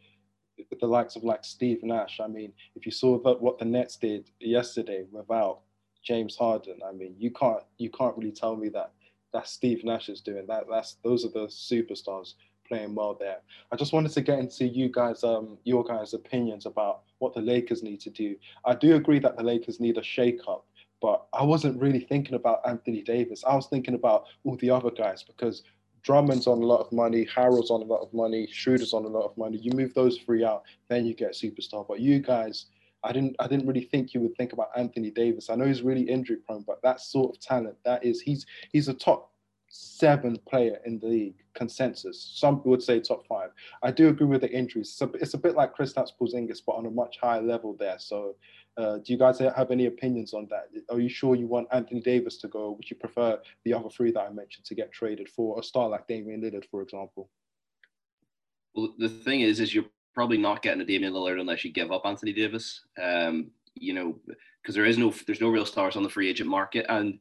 the 0.81 0.87
likes 0.87 1.17
of 1.17 1.25
like 1.25 1.45
Steve 1.45 1.83
Nash. 1.83 2.21
I 2.23 2.29
mean, 2.29 2.53
if 2.77 2.87
you 2.87 2.93
saw 2.93 3.19
that 3.25 3.41
what 3.41 3.59
the 3.59 3.65
Nets 3.65 3.97
did 3.97 4.31
yesterday 4.39 5.05
without 5.11 5.63
James 6.05 6.37
Harden, 6.37 6.79
I 6.89 6.93
mean, 6.93 7.17
you 7.19 7.33
can't 7.33 7.65
you 7.77 7.91
can't 7.91 8.17
really 8.17 8.33
tell 8.33 8.55
me 8.55 8.69
that 8.69 8.93
that's 9.33 9.51
Steve 9.51 9.83
Nash 9.83 10.09
is 10.09 10.21
doing 10.21 10.47
that. 10.47 10.65
That's 10.71 10.97
those 11.03 11.25
are 11.25 11.31
the 11.31 11.47
superstars 11.47 12.35
playing 12.69 12.95
well 12.95 13.17
there. 13.19 13.39
I 13.73 13.77
just 13.77 13.93
wanted 13.93 14.13
to 14.13 14.21
get 14.21 14.39
into 14.39 14.67
you 14.67 14.89
guys, 14.89 15.25
um, 15.25 15.59
your 15.65 15.85
guys' 15.85 16.15
opinions 16.15 16.67
about 16.67 17.03
what 17.19 17.35
the 17.35 17.41
Lakers 17.41 17.83
need 17.83 18.01
to 18.01 18.11
do. 18.11 18.37
I 18.65 18.75
do 18.75 18.95
agree 18.97 19.19
that 19.21 19.37
the 19.37 19.43
Lakers 19.43 19.81
need 19.81 19.97
a 19.99 20.03
shake-up, 20.03 20.67
but 21.01 21.27
I 21.33 21.43
wasn't 21.43 21.81
really 21.81 22.01
thinking 22.01 22.35
about 22.35 22.61
Anthony 22.67 23.03
Davis. 23.03 23.45
I 23.47 23.55
was 23.55 23.67
thinking 23.67 23.95
about 23.95 24.25
all 24.45 24.57
the 24.57 24.71
other 24.71 24.91
guys 24.91 25.23
because 25.23 25.63
Drummond's 26.03 26.47
on 26.47 26.63
a 26.63 26.67
lot 26.67 26.81
of 26.81 26.93
money, 26.93 27.27
Harrell's 27.27 27.71
on 27.71 27.83
a 27.83 27.85
lot 27.85 28.01
of 28.01 28.13
money, 28.15 28.47
Schroeder's 28.51 28.95
on 28.95 29.05
a 29.05 29.09
lot 29.09 29.25
of 29.25 29.37
money. 29.37 29.59
You 29.59 29.73
move 29.73 29.95
those 29.95 30.19
three 30.19 30.45
out, 30.45 30.63
then 30.89 31.07
you 31.07 31.15
get 31.15 31.33
superstar. 31.33 31.87
But 31.87 32.01
you 32.01 32.21
guys, 32.21 32.67
I 33.05 33.13
didn't 33.13 33.37
I 33.39 33.47
didn't 33.47 33.67
really 33.67 33.85
think 33.85 34.15
you 34.15 34.21
would 34.21 34.37
think 34.37 34.53
about 34.53 34.71
Anthony 34.77 35.11
Davis. 35.11 35.51
I 35.51 35.55
know 35.55 35.67
he's 35.67 35.83
really 35.83 36.03
injury 36.03 36.37
prone, 36.37 36.65
but 36.67 36.81
that 36.83 37.01
sort 37.01 37.35
of 37.35 37.41
talent, 37.41 37.77
that 37.85 38.05
is 38.05 38.21
he's 38.21 38.47
he's 38.73 38.89
a 38.89 38.95
top 38.95 39.33
seven 39.69 40.39
player 40.49 40.79
in 40.85 40.99
the 40.99 41.07
league 41.07 41.45
consensus. 41.55 42.33
Some 42.37 42.63
would 42.65 42.83
say 42.83 43.01
top 43.01 43.27
five. 43.27 43.51
I 43.83 43.91
do 43.91 44.09
agree 44.09 44.27
with 44.27 44.41
the 44.41 44.51
injuries. 44.51 44.99
A, 45.01 45.11
it's 45.15 45.35
a 45.35 45.39
bit 45.39 45.55
like 45.55 45.77
Kristaps 45.77 46.11
Porzingis, 46.19 46.61
but 46.67 46.73
on 46.73 46.87
a 46.87 46.91
much 46.91 47.19
higher 47.21 47.43
level 47.43 47.77
there. 47.79 47.99
So, 47.99 48.37
uh, 48.77 48.99
do 48.99 49.13
you 49.13 49.19
guys 49.19 49.41
have 49.41 49.71
any 49.71 49.87
opinions 49.87 50.33
on 50.33 50.47
that? 50.51 50.69
Are 50.91 51.01
you 51.01 51.09
sure 51.09 51.35
you 51.35 51.47
want 51.47 51.69
Anthony 51.73 52.01
Davis 52.01 52.39
to 52.39 52.49
go? 52.49 52.73
Would 52.73 52.89
you 52.89 52.97
prefer 52.97 53.41
the 53.65 53.75
other 53.75 53.91
three 53.91 54.13
that 54.13 54.21
I 54.21 54.31
mentioned 54.31 54.65
to 54.67 54.75
get 54.75 54.93
traded 54.93 55.29
for 55.29 55.59
a 55.59 55.63
star 55.63 55.89
like 55.89 56.07
Damian 56.07 56.43
Lillard, 56.43 56.65
for 56.71 56.81
example? 56.83 57.29
Well, 58.75 58.95
the 58.99 59.09
thing 59.09 59.41
is, 59.41 59.59
is 59.59 59.75
you're 59.75 59.87
probably 60.15 60.39
not 60.39 60.63
getting 60.63 60.81
a 60.81 60.85
Damian 60.85 61.13
Lillard 61.13 61.41
unless 61.41 61.65
you 61.65 61.73
give 61.73 61.91
up 61.91 62.03
Anthony 62.05 62.33
Davis. 62.33 62.85
Um, 63.03 63.51
you 63.75 63.95
know, 63.95 64.19
because 64.63 64.75
there 64.75 64.87
is 64.87 64.99
no, 64.99 65.13
there's 65.27 65.41
no 65.41 65.49
real 65.49 65.67
stars 65.67 65.97
on 65.97 66.03
the 66.03 66.09
free 66.09 66.29
agent 66.29 66.49
market, 66.49 66.87
and 66.89 67.19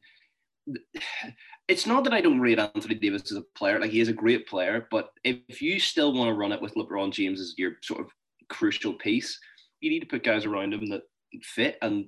it's 1.68 1.86
not 1.86 2.04
that 2.04 2.14
I 2.14 2.20
don't 2.20 2.40
rate 2.40 2.58
Anthony 2.58 2.94
Davis 2.94 3.30
as 3.30 3.38
a 3.38 3.44
player. 3.56 3.78
Like 3.78 3.90
he 3.90 4.00
is 4.00 4.08
a 4.08 4.12
great 4.14 4.46
player, 4.46 4.86
but 4.90 5.10
if 5.24 5.60
you 5.60 5.78
still 5.78 6.12
want 6.12 6.28
to 6.28 6.34
run 6.34 6.52
it 6.52 6.62
with 6.62 6.74
LeBron 6.74 7.12
James 7.12 7.40
as 7.40 7.54
your 7.58 7.72
sort 7.82 8.00
of 8.00 8.06
crucial 8.48 8.94
piece, 8.94 9.38
you 9.80 9.90
need 9.90 10.00
to 10.00 10.06
put 10.06 10.24
guys 10.24 10.44
around 10.44 10.74
him 10.74 10.88
that 10.88 11.02
fit. 11.42 11.76
And 11.82 12.06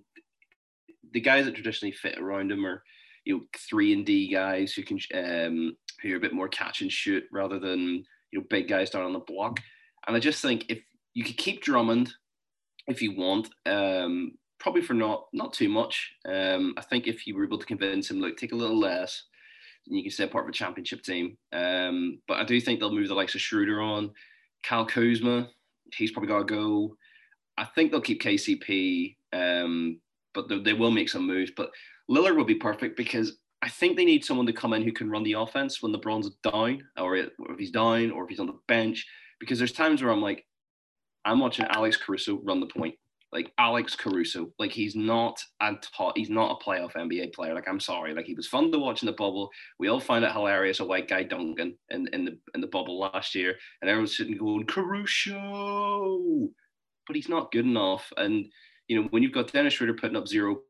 the 1.13 1.21
guys 1.21 1.45
that 1.45 1.55
traditionally 1.55 1.93
fit 1.93 2.19
around 2.19 2.51
him 2.51 2.65
are, 2.67 2.83
you 3.25 3.37
know, 3.37 3.45
three 3.69 3.93
and 3.93 4.07
D 4.07 4.29
guys 4.33 4.73
who 4.73 4.83
can 4.83 4.99
um, 5.15 5.77
who 6.03 6.13
are 6.13 6.17
a 6.17 6.21
bit 6.21 6.33
more 6.33 6.49
catch 6.49 6.81
and 6.81 6.91
shoot 6.91 7.25
rather 7.31 7.59
than 7.59 8.05
you 8.33 8.39
know 8.39 8.45
big 8.49 8.69
guys 8.69 8.91
down 8.91 9.03
on 9.03 9.13
the 9.13 9.21
block. 9.21 9.61
And 10.07 10.17
I 10.17 10.21
just 10.21 10.41
think 10.41 10.67
if 10.69 10.81
you 11.15 11.25
could 11.25 11.37
keep 11.37 11.63
Drummond 11.63 12.13
if 12.87 13.03
you 13.03 13.15
want, 13.15 13.49
um, 13.67 14.33
probably 14.61 14.83
for 14.83 14.95
not 14.95 15.27
not 15.33 15.53
too 15.53 15.69
much. 15.69 16.13
Um, 16.27 16.75
I 16.77 16.83
think 16.83 17.07
if 17.07 17.27
you 17.27 17.35
were 17.35 17.45
able 17.45 17.59
to 17.59 17.67
convince 17.67 18.11
him, 18.11 18.21
look, 18.21 18.37
take 18.37 18.53
a 18.53 18.57
little 18.57 18.79
less, 18.79 19.25
and 19.87 19.97
you 19.97 20.03
can 20.03 20.13
stay 20.13 20.29
part 20.29 20.45
of 20.45 20.51
a 20.51 20.53
championship 20.53 21.03
team. 21.03 21.37
Um, 21.53 22.21
but 22.29 22.39
I 22.39 22.45
do 22.45 22.61
think 22.61 22.79
they'll 22.79 22.95
move 22.95 23.09
the 23.09 23.15
likes 23.15 23.35
of 23.35 23.41
Schroeder 23.41 23.81
on, 23.81 24.13
Kyle 24.63 24.87
Kuzma, 24.87 25.49
he's 25.95 26.13
probably 26.13 26.29
got 26.29 26.39
to 26.39 26.45
go. 26.45 26.97
I 27.57 27.65
think 27.65 27.91
they'll 27.91 28.01
keep 28.01 28.23
KCP, 28.23 29.17
um, 29.33 30.01
but 30.35 30.49
they, 30.49 30.59
they 30.59 30.73
will 30.73 30.91
make 30.91 31.09
some 31.09 31.27
moves. 31.27 31.51
But 31.57 31.71
Lillard 32.11 32.37
would 32.37 32.47
be 32.47 32.55
perfect 32.55 32.97
because 32.97 33.39
I 33.63 33.69
think 33.69 33.97
they 33.97 34.05
need 34.05 34.25
someone 34.25 34.47
to 34.47 34.53
come 34.53 34.73
in 34.73 34.83
who 34.83 34.93
can 34.93 35.11
run 35.11 35.23
the 35.23 35.35
offense 35.35 35.83
when 35.83 35.93
LeBron's 35.93 36.31
down, 36.43 36.83
or 36.97 37.17
if 37.17 37.31
he's 37.59 37.71
down, 37.71 38.11
or 38.11 38.25
if 38.25 38.31
he's 38.31 38.41
on 38.41 38.47
the 38.47 38.59
bench. 38.69 39.07
Because 39.39 39.59
there's 39.59 39.73
times 39.73 40.03
where 40.03 40.13
I'm 40.13 40.23
like, 40.23 40.47
I'm 41.25 41.41
watching 41.41 41.67
Alex 41.69 41.97
Caruso 41.97 42.41
run 42.43 42.61
the 42.61 42.67
point 42.67 42.95
like 43.33 43.53
Alex 43.59 43.95
Caruso. 43.95 44.51
Like 44.59 44.73
he's 44.73 44.97
not 44.97 45.41
a 45.61 45.75
top, 45.97 46.17
he's 46.17 46.31
not 46.31 46.59
a 46.61 46.65
playoff 46.65 46.95
NBA 46.95 47.33
player. 47.33 47.55
Like 47.55 47.69
I'm 47.69 47.81
sorry, 47.81 48.15
like 48.15 48.27
he 48.27 48.35
was 48.35 48.49
fun 48.49 48.73
to 48.73 48.79
watch 48.79 49.03
in 49.03 49.07
the 49.07 49.13
bubble. 49.13 49.51
We 49.79 49.89
all 49.89 50.01
find 50.01 50.25
it 50.25 50.33
hilarious 50.33 50.81
a 50.81 50.85
white 50.85 51.09
guy 51.09 51.23
dunking 51.23 51.77
in, 51.91 52.09
in 52.13 52.25
the 52.25 52.39
in 52.55 52.61
the 52.61 52.67
bubble 52.67 52.99
last 52.99 53.35
year, 53.35 53.55
and 53.81 53.89
everyone's 53.89 54.17
sitting 54.17 54.37
going 54.37 54.67
Caruso, 54.67 56.49
but 57.07 57.17
he's 57.17 57.29
not 57.29 57.53
good 57.53 57.67
enough. 57.67 58.13
And 58.17 58.47
you 58.89 59.01
know 59.01 59.09
when 59.11 59.23
you've 59.23 59.33
got 59.33 59.53
Dennis 59.53 59.75
Schroeder 59.75 59.95
putting 59.95 60.17
up 60.17 60.29
zero, 60.29 60.61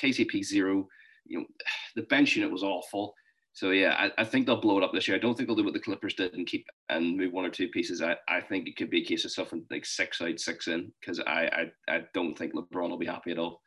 KCP 0.00 0.44
zero, 0.44 0.88
you 1.26 1.40
know 1.40 1.46
the 1.96 2.02
bench 2.02 2.36
unit 2.36 2.52
was 2.52 2.62
awful. 2.62 3.14
So 3.58 3.70
yeah, 3.70 3.96
I, 3.98 4.22
I, 4.22 4.24
think 4.24 4.46
they'll 4.46 4.60
blow 4.60 4.78
it 4.78 4.84
up 4.84 4.92
this 4.92 5.08
year. 5.08 5.16
I 5.16 5.20
don't 5.20 5.36
think 5.36 5.48
they'll 5.48 5.56
do 5.56 5.64
what 5.64 5.72
the 5.72 5.80
Clippers 5.80 6.14
did 6.14 6.32
and 6.32 6.46
keep 6.46 6.64
and 6.90 7.16
move 7.16 7.32
one 7.32 7.44
or 7.44 7.50
two 7.50 7.66
pieces. 7.66 8.00
I, 8.00 8.14
I 8.28 8.40
think 8.40 8.68
it 8.68 8.76
could 8.76 8.88
be 8.88 9.02
a 9.02 9.04
case 9.04 9.24
of 9.24 9.32
something 9.32 9.64
like 9.68 9.84
six 9.84 10.20
out, 10.20 10.38
six 10.38 10.68
in, 10.68 10.92
because 11.00 11.18
I, 11.18 11.72
I 11.88 11.92
I 11.96 12.02
don't 12.14 12.38
think 12.38 12.54
LeBron 12.54 12.88
will 12.88 12.98
be 12.98 13.06
happy 13.06 13.32
at 13.32 13.38
all. 13.40 13.60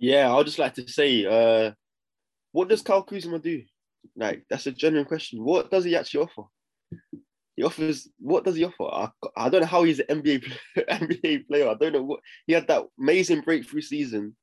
Yeah, 0.00 0.34
I'd 0.34 0.46
just 0.46 0.58
like 0.58 0.74
to 0.74 0.88
say, 0.88 1.24
uh, 1.24 1.70
what 2.50 2.68
does 2.68 2.82
Kyle 2.82 3.04
Kuzma 3.04 3.38
do? 3.38 3.62
Like 4.16 4.46
that's 4.50 4.66
a 4.66 4.72
genuine 4.72 5.06
question. 5.06 5.44
What 5.44 5.70
does 5.70 5.84
he 5.84 5.94
actually 5.94 6.24
offer? 6.24 6.48
He 7.54 7.62
offers 7.62 8.08
what 8.18 8.42
does 8.42 8.56
he 8.56 8.64
offer? 8.64 8.82
I, 8.92 9.10
I 9.36 9.48
don't 9.48 9.60
know 9.60 9.66
how 9.68 9.84
he's 9.84 10.00
an 10.00 10.22
NBA 10.22 10.52
NBA 10.76 11.46
player. 11.46 11.68
I 11.68 11.74
don't 11.74 11.92
know 11.92 12.02
what 12.02 12.18
he 12.48 12.52
had 12.52 12.66
that 12.66 12.82
amazing 12.98 13.42
breakthrough 13.42 13.82
season. 13.82 14.34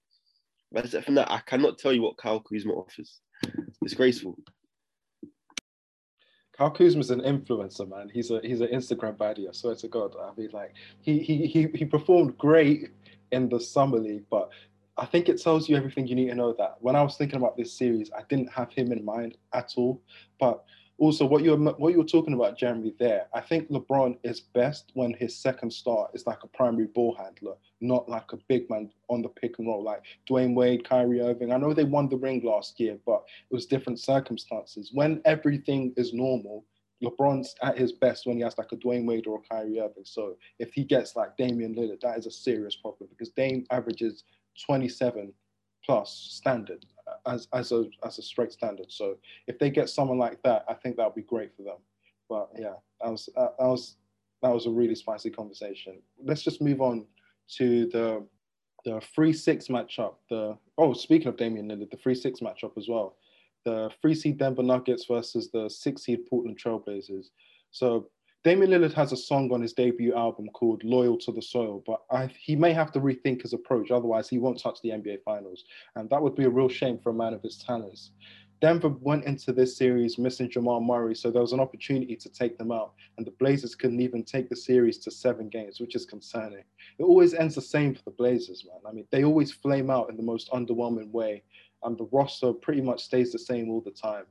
But 0.72 0.90
from 1.04 1.16
that, 1.16 1.32
I 1.32 1.40
cannot 1.40 1.78
tell 1.78 1.94
you 1.94 2.02
what 2.02 2.18
Kyle 2.18 2.40
Kuzma 2.40 2.74
offers. 2.74 3.22
Disgraceful. 3.82 4.38
Kyle 6.56 6.70
Kuzma's 6.70 7.10
an 7.10 7.22
influencer, 7.22 7.90
man. 7.90 8.10
He's 8.14 8.32
a 8.32 8.42
he's 8.44 8.62
an 8.62 8.68
Instagram 8.68 9.16
baddie. 9.16 9.48
I 9.48 9.54
swear 9.54 9.76
to 9.76 9.88
God. 9.88 10.14
I 10.22 10.32
mean, 10.38 10.50
like 10.52 10.74
he 11.02 11.20
he 11.20 11.48
he 11.48 11.68
he 11.74 11.86
performed 11.86 12.38
great 12.38 12.90
in 13.32 13.48
the 13.48 13.60
summer 13.60 13.98
league, 13.98 14.26
but 14.30 14.50
I 14.98 15.06
think 15.06 15.30
it 15.30 15.42
tells 15.42 15.70
you 15.70 15.78
everything 15.78 16.06
you 16.06 16.16
need 16.16 16.28
to 16.28 16.36
know. 16.36 16.54
That 16.58 16.76
when 16.82 16.98
I 16.98 17.02
was 17.02 17.16
thinking 17.16 17.38
about 17.38 17.56
this 17.56 17.72
series, 17.72 18.12
I 18.16 18.24
didn't 18.30 18.52
have 18.52 18.74
him 18.74 18.92
in 18.92 19.06
mind 19.06 19.38
at 19.54 19.74
all. 19.78 20.04
But 20.40 20.66
also 21.00 21.26
what 21.26 21.44
you're 21.44 21.58
what 21.58 21.92
you 21.92 21.98
were 21.98 22.04
talking 22.04 22.34
about, 22.34 22.58
Jeremy, 22.58 22.94
there, 23.00 23.28
I 23.34 23.42
think 23.42 23.70
LeBron 23.70 24.18
is 24.24 24.42
best 24.42 24.92
when 24.94 25.14
his 25.14 25.36
second 25.36 25.72
star 25.72 26.10
is 26.14 26.28
like 26.28 26.44
a 26.44 26.48
primary 26.48 26.88
ball 26.88 27.16
handler, 27.16 27.56
not 27.82 28.10
like 28.10 28.32
a 28.34 28.38
big 28.48 28.70
man 28.70 28.92
on 29.10 29.22
the 29.22 29.30
pick 29.30 29.58
and 29.60 29.68
roll, 29.68 29.84
like 29.84 30.04
Dwyane 30.30 30.56
Wade, 30.56 30.88
Kyrie 30.88 31.22
Irving. 31.22 31.52
I 31.52 31.58
know 31.58 31.74
they 31.74 31.86
won 31.86 32.10
the 32.10 32.18
ring 32.18 32.42
last 32.44 32.80
year, 32.80 32.98
but 33.06 33.24
it 33.50 33.54
was 33.54 33.66
different 33.66 34.00
circumstances. 34.00 34.92
When 34.94 35.22
everything 35.26 35.94
is 35.96 36.14
normal, 36.14 36.66
LeBron's 37.02 37.56
at 37.64 37.78
his 37.78 37.94
best 37.94 38.26
when 38.26 38.38
he 38.38 38.44
has 38.44 38.58
like 38.58 38.72
a 38.74 38.76
Dwyane 38.76 39.06
Wade 39.06 39.28
or 39.28 39.40
a 39.40 39.54
Kyrie 39.54 39.80
Irving. 39.80 40.04
So 40.04 40.36
if 40.60 40.74
he 40.74 40.84
gets 40.84 41.16
like 41.16 41.38
Damian 41.38 41.76
Lillard, 41.76 42.02
that 42.02 42.18
is 42.18 42.26
a 42.26 42.32
serious 42.32 42.76
problem 42.76 43.10
because 43.10 43.30
Dame 43.30 43.66
averages 43.72 44.24
27 44.66 45.32
plus 45.86 46.12
standard 46.32 46.86
as 47.26 47.48
as 47.54 47.72
a 47.72 47.86
as 48.06 48.18
a 48.18 48.22
straight 48.22 48.52
standard. 48.52 48.92
So 48.92 49.18
if 49.48 49.60
they 49.60 49.70
get 49.70 49.90
someone 49.90 50.18
like 50.18 50.42
that, 50.44 50.66
I 50.68 50.74
think 50.74 50.98
that 50.98 51.06
would 51.06 51.16
be 51.16 51.22
great 51.24 51.56
for 51.56 51.64
them. 51.64 51.78
But 52.30 52.50
yeah, 52.58 52.76
that 53.02 53.10
was 53.10 53.30
that 53.36 53.54
was 53.60 53.98
that 54.42 54.54
was 54.54 54.66
a 54.66 54.72
really 54.72 54.96
spicy 54.96 55.30
conversation. 55.30 56.02
Let's 56.24 56.44
just 56.44 56.62
move 56.62 56.82
on 56.82 57.06
to 57.58 57.88
the 57.88 58.26
the 58.86 59.02
three 59.14 59.34
six 59.34 59.68
matchup. 59.68 60.16
The 60.30 60.58
oh, 60.78 60.94
speaking 60.94 61.28
of 61.28 61.38
Damian 61.38 61.68
Lillard, 61.68 61.92
the 61.92 61.98
three 61.98 62.16
six 62.16 62.40
matchup 62.40 62.78
as 62.78 62.88
well. 62.88 63.18
The 63.66 63.92
three 64.02 64.16
seed 64.16 64.38
Denver 64.38 64.64
Nuggets 64.64 65.06
versus 65.06 65.50
the 65.52 65.70
six 65.70 66.04
seed 66.04 66.26
Portland 66.30 66.60
Trailblazers. 66.64 67.28
So 67.72 68.10
Damian 68.46 68.72
Lillard 68.72 68.94
has 68.94 69.12
a 69.12 69.18
song 69.18 69.52
on 69.52 69.62
his 69.62 69.74
debut 69.74 70.16
album 70.16 70.48
called 70.54 70.82
Loyal 70.86 71.18
to 71.18 71.32
the 71.34 71.42
Soil, 71.42 71.84
but 71.86 72.04
I, 72.10 72.28
he 72.28 72.56
may 72.56 72.72
have 72.72 72.90
to 72.94 73.02
rethink 73.02 73.42
his 73.42 73.52
approach. 73.52 73.92
Otherwise, 73.92 74.30
he 74.30 74.38
won't 74.38 74.62
touch 74.62 74.80
the 74.82 74.92
NBA 74.92 75.24
Finals. 75.26 75.66
And 75.98 76.10
that 76.10 76.22
would 76.22 76.36
be 76.36 76.46
a 76.46 76.50
real 76.50 76.70
shame 76.70 77.00
for 77.00 77.10
a 77.10 77.14
man 77.14 77.34
of 77.34 77.42
his 77.42 77.58
talents. 77.58 78.12
Denver 78.62 78.96
went 79.02 79.26
into 79.26 79.52
this 79.52 79.76
series 79.76 80.18
missing 80.18 80.50
Jamal 80.50 80.80
Murray, 80.80 81.16
so 81.16 81.30
there 81.30 81.42
was 81.42 81.52
an 81.52 81.60
opportunity 81.60 82.16
to 82.16 82.30
take 82.30 82.58
them 82.58 82.72
out. 82.72 82.94
And 83.18 83.28
the 83.28 83.32
Blazers 83.32 83.76
couldn't 83.76 84.00
even 84.00 84.24
take 84.24 84.48
the 84.48 84.56
series 84.56 85.00
to 85.00 85.12
seven 85.12 85.50
games, 85.50 85.82
which 85.82 85.96
is 85.96 86.06
concerning. 86.06 86.64
It 86.98 87.04
always 87.04 87.34
ends 87.34 87.56
the 87.56 87.62
same 87.62 87.94
for 87.94 88.04
the 88.04 88.12
Blazers, 88.12 88.66
man. 88.66 88.90
I 88.90 88.94
mean, 88.94 89.06
they 89.12 89.26
always 89.26 89.52
flame 89.52 89.90
out 89.90 90.10
in 90.10 90.16
the 90.16 90.24
most 90.24 90.50
underwhelming 90.52 91.12
way. 91.12 91.44
And 91.84 91.98
the 91.98 92.08
roster 92.14 92.54
pretty 92.54 92.82
much 92.82 93.04
stays 93.04 93.34
the 93.34 93.40
same 93.40 93.70
all 93.70 93.82
the 93.82 93.92
time. 93.92 94.24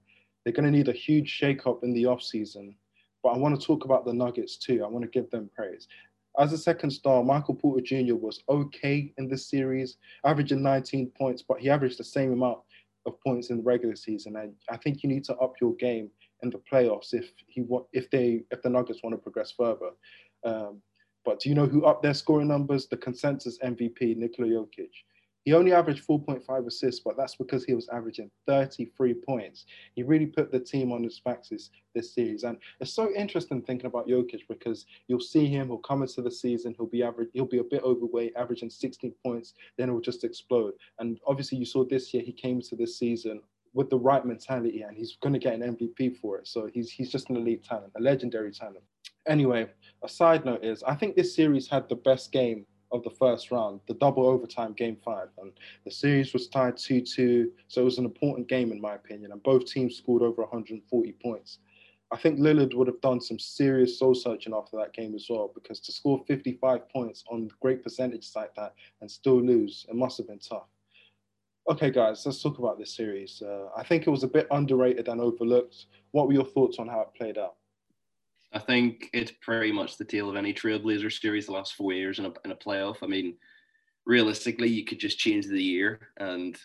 They're 0.44 0.54
going 0.54 0.64
to 0.64 0.76
need 0.76 0.88
a 0.88 0.92
huge 0.92 1.38
shakeup 1.38 1.82
in 1.82 1.92
the 1.92 2.04
offseason 2.04 2.74
but 3.28 3.34
I 3.34 3.38
want 3.40 3.60
to 3.60 3.66
talk 3.66 3.84
about 3.84 4.06
the 4.06 4.14
Nuggets 4.14 4.56
too. 4.56 4.82
I 4.82 4.88
want 4.88 5.04
to 5.04 5.10
give 5.10 5.30
them 5.30 5.50
praise. 5.54 5.86
As 6.38 6.54
a 6.54 6.58
second 6.58 6.90
star, 6.90 7.22
Michael 7.22 7.56
Porter 7.56 7.82
Jr. 7.82 8.14
was 8.14 8.42
okay 8.48 9.12
in 9.18 9.28
this 9.28 9.50
series, 9.50 9.98
averaging 10.24 10.62
19 10.62 11.10
points, 11.10 11.42
but 11.42 11.60
he 11.60 11.68
averaged 11.68 11.98
the 11.98 12.04
same 12.04 12.32
amount 12.32 12.60
of 13.04 13.20
points 13.20 13.50
in 13.50 13.58
the 13.58 13.62
regular 13.62 13.96
season. 13.96 14.36
And 14.36 14.54
I 14.70 14.78
think 14.78 15.02
you 15.02 15.10
need 15.10 15.24
to 15.24 15.36
up 15.36 15.56
your 15.60 15.74
game 15.74 16.08
in 16.42 16.48
the 16.48 16.62
playoffs 16.72 17.12
if 17.12 17.30
he 17.48 17.66
if 17.92 18.08
they 18.10 18.44
if 18.50 18.62
the 18.62 18.70
Nuggets 18.70 19.00
want 19.02 19.12
to 19.12 19.18
progress 19.18 19.52
further. 19.54 19.90
Um, 20.42 20.80
but 21.26 21.40
do 21.40 21.50
you 21.50 21.54
know 21.54 21.66
who 21.66 21.84
upped 21.84 22.02
their 22.02 22.14
scoring 22.14 22.48
numbers? 22.48 22.86
The 22.86 22.96
consensus 22.96 23.58
MVP, 23.58 24.16
Nikola 24.16 24.48
Jokic. 24.48 24.92
He 25.48 25.54
only 25.54 25.72
averaged 25.72 26.06
4.5 26.06 26.66
assists, 26.66 27.00
but 27.02 27.16
that's 27.16 27.36
because 27.36 27.64
he 27.64 27.72
was 27.72 27.88
averaging 27.88 28.30
33 28.46 29.14
points. 29.14 29.64
He 29.94 30.02
really 30.02 30.26
put 30.26 30.52
the 30.52 30.60
team 30.60 30.92
on 30.92 31.02
his 31.02 31.20
backs 31.20 31.48
this, 31.48 31.70
this 31.94 32.14
series. 32.14 32.44
And 32.44 32.58
it's 32.80 32.92
so 32.92 33.10
interesting 33.14 33.62
thinking 33.62 33.86
about 33.86 34.08
Jokic 34.08 34.42
because 34.46 34.84
you'll 35.06 35.20
see 35.20 35.46
him, 35.46 35.68
he'll 35.68 35.78
come 35.78 36.02
into 36.02 36.20
the 36.20 36.30
season, 36.30 36.74
he'll 36.76 36.86
be 36.86 37.02
average, 37.02 37.30
he'll 37.32 37.46
be 37.46 37.60
a 37.60 37.64
bit 37.64 37.82
overweight, 37.82 38.34
averaging 38.36 38.68
16 38.68 39.14
points, 39.24 39.54
then 39.78 39.88
it'll 39.88 40.02
just 40.02 40.22
explode. 40.22 40.74
And 40.98 41.18
obviously 41.26 41.56
you 41.56 41.64
saw 41.64 41.82
this 41.82 42.12
year 42.12 42.22
he 42.22 42.32
came 42.32 42.60
to 42.60 42.76
this 42.76 42.98
season 42.98 43.40
with 43.72 43.88
the 43.88 43.98
right 43.98 44.26
mentality 44.26 44.82
and 44.82 44.98
he's 44.98 45.16
going 45.22 45.32
to 45.32 45.38
get 45.38 45.54
an 45.54 45.76
MVP 45.76 46.18
for 46.18 46.36
it. 46.36 46.46
So 46.46 46.68
he's 46.70 46.90
he's 46.90 47.10
just 47.10 47.30
an 47.30 47.36
elite 47.36 47.64
talent, 47.64 47.94
a 47.96 48.02
legendary 48.02 48.52
talent. 48.52 48.84
Anyway, 49.26 49.66
a 50.04 50.08
side 50.10 50.44
note 50.44 50.62
is 50.62 50.82
I 50.82 50.94
think 50.94 51.16
this 51.16 51.34
series 51.34 51.68
had 51.68 51.88
the 51.88 51.96
best 51.96 52.32
game 52.32 52.66
of 52.92 53.02
the 53.02 53.10
first 53.10 53.50
round, 53.50 53.80
the 53.86 53.94
double 53.94 54.26
overtime 54.26 54.72
game 54.72 54.96
five. 55.04 55.28
And 55.38 55.52
the 55.84 55.90
series 55.90 56.32
was 56.32 56.48
tied 56.48 56.76
2 56.76 57.00
2. 57.02 57.52
So 57.68 57.80
it 57.82 57.84
was 57.84 57.98
an 57.98 58.04
important 58.04 58.48
game, 58.48 58.72
in 58.72 58.80
my 58.80 58.94
opinion. 58.94 59.32
And 59.32 59.42
both 59.42 59.66
teams 59.66 59.96
scored 59.96 60.22
over 60.22 60.42
140 60.42 61.12
points. 61.22 61.58
I 62.10 62.16
think 62.16 62.38
Lillard 62.38 62.74
would 62.74 62.86
have 62.86 63.00
done 63.02 63.20
some 63.20 63.38
serious 63.38 63.98
soul 63.98 64.14
searching 64.14 64.54
after 64.54 64.78
that 64.78 64.94
game 64.94 65.14
as 65.14 65.26
well, 65.28 65.52
because 65.54 65.78
to 65.80 65.92
score 65.92 66.24
55 66.26 66.88
points 66.88 67.22
on 67.30 67.50
great 67.60 67.82
percentage 67.82 68.30
like 68.34 68.54
that 68.54 68.74
and 69.02 69.10
still 69.10 69.42
lose, 69.42 69.84
it 69.88 69.94
must 69.94 70.16
have 70.16 70.26
been 70.26 70.38
tough. 70.38 70.68
Okay, 71.70 71.90
guys, 71.90 72.24
let's 72.24 72.42
talk 72.42 72.58
about 72.58 72.78
this 72.78 72.96
series. 72.96 73.42
Uh, 73.42 73.68
I 73.76 73.84
think 73.84 74.06
it 74.06 74.10
was 74.10 74.22
a 74.22 74.28
bit 74.28 74.46
underrated 74.50 75.08
and 75.08 75.20
overlooked. 75.20 75.84
What 76.12 76.26
were 76.26 76.32
your 76.32 76.46
thoughts 76.46 76.78
on 76.78 76.88
how 76.88 77.02
it 77.02 77.14
played 77.14 77.36
out? 77.36 77.56
I 78.52 78.58
think 78.58 79.10
it's 79.12 79.32
pretty 79.42 79.72
much 79.72 79.96
the 79.96 80.04
tale 80.04 80.30
of 80.30 80.36
any 80.36 80.54
Trailblazer 80.54 81.12
series 81.12 81.46
the 81.46 81.52
last 81.52 81.74
four 81.74 81.92
years 81.92 82.18
in 82.18 82.26
a, 82.26 82.32
in 82.44 82.52
a 82.52 82.56
playoff. 82.56 82.96
I 83.02 83.06
mean, 83.06 83.36
realistically, 84.06 84.68
you 84.68 84.84
could 84.84 84.98
just 84.98 85.18
change 85.18 85.46
the 85.46 85.62
year 85.62 86.08
and 86.18 86.58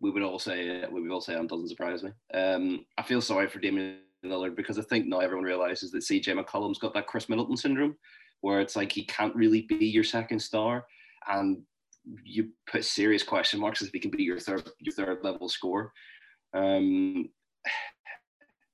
we 0.00 0.10
would 0.10 0.22
all 0.22 0.38
say 0.38 0.84
we 0.90 1.02
would 1.02 1.10
all 1.10 1.20
say 1.20 1.34
it 1.34 1.48
doesn't 1.48 1.68
surprise 1.68 2.02
me. 2.02 2.10
Um, 2.34 2.84
I 2.96 3.02
feel 3.02 3.20
sorry 3.20 3.48
for 3.48 3.58
Damian 3.58 3.98
Lillard 4.24 4.56
because 4.56 4.78
I 4.78 4.82
think 4.82 5.06
now 5.06 5.18
everyone 5.18 5.44
realizes 5.44 5.90
that 5.92 6.02
CJ 6.02 6.42
McCollum's 6.42 6.78
got 6.78 6.94
that 6.94 7.06
Khris 7.06 7.28
Middleton 7.28 7.56
syndrome, 7.56 7.96
where 8.40 8.60
it's 8.60 8.76
like 8.76 8.92
he 8.92 9.04
can't 9.04 9.34
really 9.34 9.62
be 9.62 9.86
your 9.86 10.04
second 10.04 10.40
star, 10.40 10.86
and 11.28 11.62
you 12.24 12.50
put 12.70 12.84
serious 12.84 13.22
question 13.22 13.60
marks 13.60 13.82
as 13.82 13.88
if 13.88 13.94
he 13.94 14.00
can 14.00 14.10
be 14.10 14.22
your 14.22 14.38
third 14.38 14.68
your 14.80 14.94
third 14.94 15.18
level 15.22 15.48
score. 15.48 15.92
Um, 16.54 17.28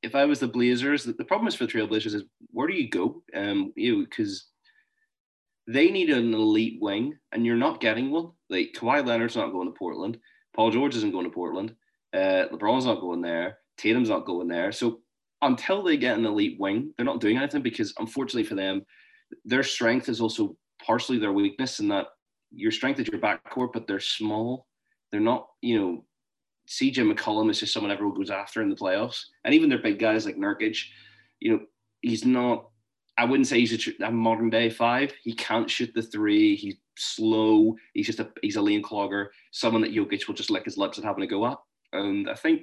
if 0.05 0.15
I 0.15 0.25
was 0.25 0.41
the 0.41 0.49
Blazers, 0.49 1.05
the, 1.05 1.25
problem 1.25 1.49
is 1.49 1.55
for 1.55 1.67
the 1.67 1.73
Trailblazers 1.73 2.15
is 2.15 2.25
where 2.51 2.69
do 2.69 2.75
you 2.75 2.89
go? 2.89 3.23
Um, 3.35 3.73
you 3.75 4.05
because 4.05 4.47
they 5.67 5.91
need 5.91 6.11
an 6.11 6.35
elite 6.35 6.79
wing, 6.81 7.19
and 7.33 7.45
you're 7.47 7.57
not 7.57 7.81
getting 7.81 8.11
one. 8.11 8.31
Like 8.51 8.75
Kawhi 8.77 9.05
Leonard's 9.05 9.37
not 9.37 9.53
going 9.53 9.67
to 9.67 9.79
Portland. 9.79 10.19
Paul 10.55 10.71
George 10.71 10.95
isn't 10.97 11.13
going 11.13 11.25
to 11.25 11.31
Portland. 11.31 11.75
Uh, 12.13 12.47
LeBron's 12.53 12.85
not 12.85 13.01
going 13.01 13.23
there. 13.23 13.59
Tatum's 13.79 14.11
not 14.11 14.27
going 14.27 14.47
there. 14.47 14.71
So 14.71 15.01
until 15.43 15.83
they 15.83 15.97
get 15.97 16.19
an 16.19 16.27
elite 16.27 16.61
wing, 16.61 16.93
they're 16.97 17.07
not 17.07 17.21
doing 17.21 17.39
anything 17.39 17.63
because 17.63 17.93
unfortunately 17.99 18.45
for 18.45 18.55
them, 18.55 18.83
their 19.45 19.63
strength 19.63 20.09
is 20.09 20.21
also 20.21 20.57
partially 20.85 21.19
their 21.19 21.33
weakness 21.33 21.81
in 21.81 21.89
that 21.89 22.07
your 22.53 22.71
strength 22.71 23.01
is 23.01 23.09
your 23.09 23.21
backcourt, 23.21 23.73
but 23.73 23.87
they're 23.87 24.01
small. 24.01 24.67
They're 25.11 25.21
not, 25.21 25.47
you 25.61 25.81
know, 25.81 26.05
CJ 26.69 27.13
McCollum 27.13 27.51
is 27.51 27.61
just 27.61 27.73
someone 27.73 27.93
everyone 27.93 28.17
goes 28.17 28.31
after 28.31 28.63
in 28.63 28.71
the 28.71 28.77
playoffs. 28.77 29.21
And 29.45 29.55
even 29.55 29.69
their 29.69 29.79
big 29.79 29.99
guys 29.99 30.25
like 30.25 30.37
Nurkic, 30.37 30.79
you 31.41 31.53
know, 31.53 31.61
he's 32.01 32.25
not, 32.25 32.69
I 33.19 33.25
wouldn't 33.25 33.47
say 33.47 33.61
he's 33.61 33.89
a, 34.01 34.07
a, 34.07 34.11
modern 34.11 34.51
day 34.51 34.71
five. 34.71 35.13
He 35.23 35.35
can't 35.35 35.71
shoot 35.71 35.93
the 35.95 36.03
three. 36.03 36.57
He's 36.57 36.77
slow. 36.97 37.77
He's 37.93 38.07
just 38.07 38.21
a, 38.21 38.31
he's 38.43 38.57
a 38.57 38.63
lane 38.63 38.83
clogger, 38.83 39.29
someone 39.53 39.83
that 39.83 39.95
Jokic 39.95 40.27
will 40.27 40.35
just 40.35 40.51
lick 40.51 40.65
his 40.65 40.79
lips 40.79 40.99
at 40.99 41.05
having 41.05 41.21
to 41.21 41.27
go 41.27 41.45
up. 41.45 41.65
And 41.93 42.29
I 42.29 42.35
think, 42.35 42.63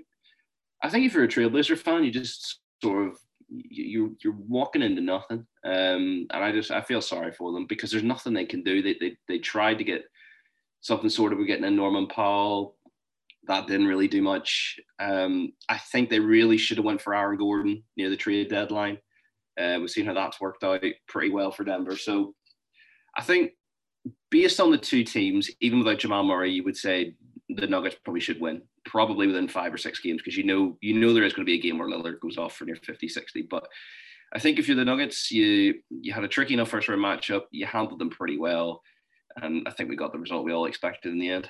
I 0.84 0.90
think 0.90 1.06
if 1.06 1.14
you're 1.14 1.24
a 1.24 1.28
Trailblazer 1.28 1.78
fan, 1.78 2.04
you 2.04 2.12
just 2.12 2.60
sort 2.84 3.08
of, 3.08 3.18
you're 3.50 4.12
you're 4.24 4.38
walking 4.48 4.82
into 4.82 5.02
nothing. 5.02 5.46
Um, 5.66 6.28
and 6.32 6.44
I 6.44 6.52
just, 6.52 6.72
I 6.72 6.82
feel 6.82 7.02
sorry 7.02 7.32
for 7.34 7.52
them 7.52 7.66
because 7.68 7.92
there's 7.92 8.04
nothing 8.04 8.34
they 8.34 8.46
can 8.46 8.64
do. 8.64 8.82
They, 8.82 8.96
they, 9.00 9.18
they 9.28 9.40
tried 9.40 9.78
to 9.78 9.84
get 9.84 10.04
something 10.82 11.10
sort 11.10 11.34
of, 11.34 11.38
we're 11.38 11.46
getting 11.46 11.66
a 11.66 11.72
Norman 11.72 12.08
Powell, 12.08 12.76
that 13.47 13.67
didn't 13.67 13.88
really 13.88 14.08
do 14.08 14.21
much. 14.21 14.80
Um, 14.99 15.54
I 15.67 15.77
think 15.77 16.10
they 16.10 16.19
really 16.19 16.58
should 16.58 16.77
have 16.77 16.86
went 16.86 17.01
for 17.01 17.15
Aaron 17.15 17.38
Gordon 17.38 17.84
near 17.97 18.10
the 18.10 18.17
trade 18.17 18.49
deadline. 18.49 18.97
Uh, 19.60 19.77
we've 19.80 19.89
seen 19.89 20.06
how 20.06 20.13
that's 20.13 20.39
worked 20.39 20.63
out 20.63 20.84
pretty 21.08 21.30
well 21.30 21.51
for 21.51 21.63
Denver. 21.63 21.97
So 21.97 22.36
I 23.17 23.23
think 23.23 23.51
based 24.30 24.60
on 24.60 24.71
the 24.71 24.77
two 24.77 25.04
teams, 25.04 25.49
even 25.60 25.80
without 25.80 25.99
Jamal 25.99 26.23
Murray, 26.23 26.51
you 26.51 26.63
would 26.63 26.77
say 26.77 27.15
the 27.49 27.67
Nuggets 27.67 27.97
probably 28.04 28.21
should 28.21 28.39
win, 28.39 28.62
probably 28.86 29.27
within 29.27 29.47
five 29.47 29.73
or 29.73 29.77
six 29.77 29.99
games, 29.99 30.21
because 30.21 30.38
you 30.38 30.43
know 30.43 30.77
you 30.82 30.99
know 30.99 31.13
there 31.13 31.23
is 31.23 31.34
going 31.34 31.45
to 31.45 31.51
be 31.51 31.58
a 31.58 31.62
game 31.62 31.77
where 31.77 31.89
Lillard 31.89 32.19
goes 32.21 32.38
off 32.38 32.56
for 32.56 32.65
near 32.65 32.75
50, 32.75 33.08
60. 33.08 33.47
But 33.49 33.67
I 34.34 34.39
think 34.39 34.58
if 34.58 34.67
you're 34.67 34.77
the 34.77 34.86
Nuggets, 34.86 35.32
you 35.32 35.75
you 35.89 36.13
had 36.13 36.23
a 36.23 36.30
tricky 36.30 36.54
enough 36.54 36.69
first 36.69 36.88
round 36.88 37.01
matchup, 37.01 37.43
you 37.51 37.65
handled 37.65 37.99
them 37.99 38.10
pretty 38.10 38.38
well. 38.38 38.82
And 39.38 39.67
I 39.67 39.71
think 39.71 39.89
we 39.89 39.95
got 39.95 40.12
the 40.12 40.19
result 40.19 40.45
we 40.45 40.54
all 40.54 40.65
expected 40.65 41.12
in 41.12 41.19
the 41.19 41.30
end. 41.30 41.49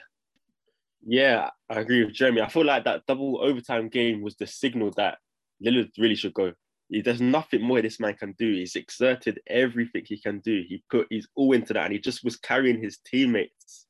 Yeah, 1.05 1.49
I 1.69 1.79
agree 1.79 2.03
with 2.03 2.13
Jeremy. 2.13 2.41
I 2.41 2.49
feel 2.49 2.65
like 2.65 2.83
that 2.85 3.05
double 3.07 3.41
overtime 3.41 3.89
game 3.89 4.21
was 4.21 4.35
the 4.35 4.47
signal 4.47 4.91
that 4.97 5.17
Lillard 5.63 5.89
really 5.97 6.15
should 6.15 6.33
go. 6.33 6.53
There's 6.89 7.21
nothing 7.21 7.61
more 7.61 7.81
this 7.81 7.99
man 7.99 8.15
can 8.15 8.35
do. 8.37 8.51
He's 8.51 8.75
exerted 8.75 9.39
everything 9.47 10.03
he 10.05 10.19
can 10.19 10.39
do. 10.39 10.63
He 10.67 10.83
put 10.89 11.07
he's 11.09 11.27
all 11.35 11.53
into 11.53 11.73
that, 11.73 11.85
and 11.85 11.93
he 11.93 11.99
just 11.99 12.23
was 12.23 12.35
carrying 12.35 12.81
his 12.81 12.99
teammates. 13.05 13.87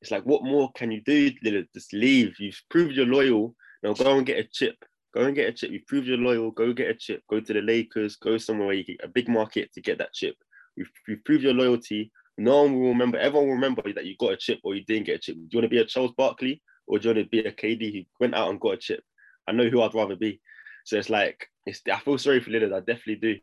It's 0.00 0.10
like, 0.10 0.24
what 0.24 0.44
more 0.44 0.70
can 0.74 0.90
you 0.90 1.02
do, 1.02 1.30
Lillard? 1.44 1.68
Just 1.74 1.92
leave. 1.92 2.34
You've 2.38 2.60
proved 2.70 2.94
you're 2.94 3.06
loyal. 3.06 3.54
Now 3.82 3.92
go 3.92 4.16
and 4.16 4.26
get 4.26 4.38
a 4.38 4.48
chip. 4.50 4.76
Go 5.14 5.22
and 5.22 5.34
get 5.34 5.48
a 5.48 5.52
chip. 5.52 5.70
You've 5.70 5.86
proved 5.86 6.06
you're 6.06 6.16
loyal. 6.16 6.50
Go 6.50 6.72
get 6.72 6.90
a 6.90 6.94
chip. 6.94 7.22
Go 7.28 7.40
to 7.40 7.52
the 7.52 7.60
Lakers. 7.60 8.16
Go 8.16 8.38
somewhere 8.38 8.68
where 8.68 8.76
you 8.76 8.84
get 8.84 9.00
a 9.04 9.08
big 9.08 9.28
market 9.28 9.72
to 9.74 9.80
get 9.80 9.98
that 9.98 10.12
chip. 10.12 10.36
You've, 10.76 10.90
you've 11.06 11.24
proved 11.24 11.42
your 11.42 11.54
loyalty. 11.54 12.12
No 12.38 12.62
one 12.62 12.80
will 12.80 12.88
remember. 12.90 13.18
Everyone 13.18 13.48
will 13.48 13.54
remember 13.54 13.82
that 13.92 14.06
you 14.06 14.16
got 14.18 14.32
a 14.32 14.36
chip 14.36 14.60
or 14.62 14.74
you 14.74 14.84
didn't 14.84 15.06
get 15.06 15.16
a 15.16 15.18
chip. 15.18 15.34
Do 15.34 15.48
you 15.50 15.58
want 15.58 15.64
to 15.64 15.68
be 15.68 15.78
a 15.78 15.84
Charles 15.84 16.12
Barkley 16.16 16.62
or 16.86 16.98
do 16.98 17.08
you 17.08 17.14
want 17.14 17.26
to 17.26 17.30
be 17.30 17.40
a 17.40 17.52
KD 17.52 17.92
who 17.92 18.04
went 18.20 18.34
out 18.34 18.48
and 18.48 18.60
got 18.60 18.74
a 18.74 18.76
chip? 18.78 19.02
I 19.48 19.52
know 19.52 19.68
who 19.68 19.82
I'd 19.82 19.94
rather 19.94 20.16
be. 20.16 20.40
So 20.84 20.96
it's 20.96 21.10
like 21.10 21.48
it's. 21.66 21.82
I 21.92 21.98
feel 21.98 22.16
sorry 22.16 22.40
for 22.40 22.50
Lillard. 22.50 22.74
I 22.74 22.80
definitely 22.80 23.16
do. 23.16 23.36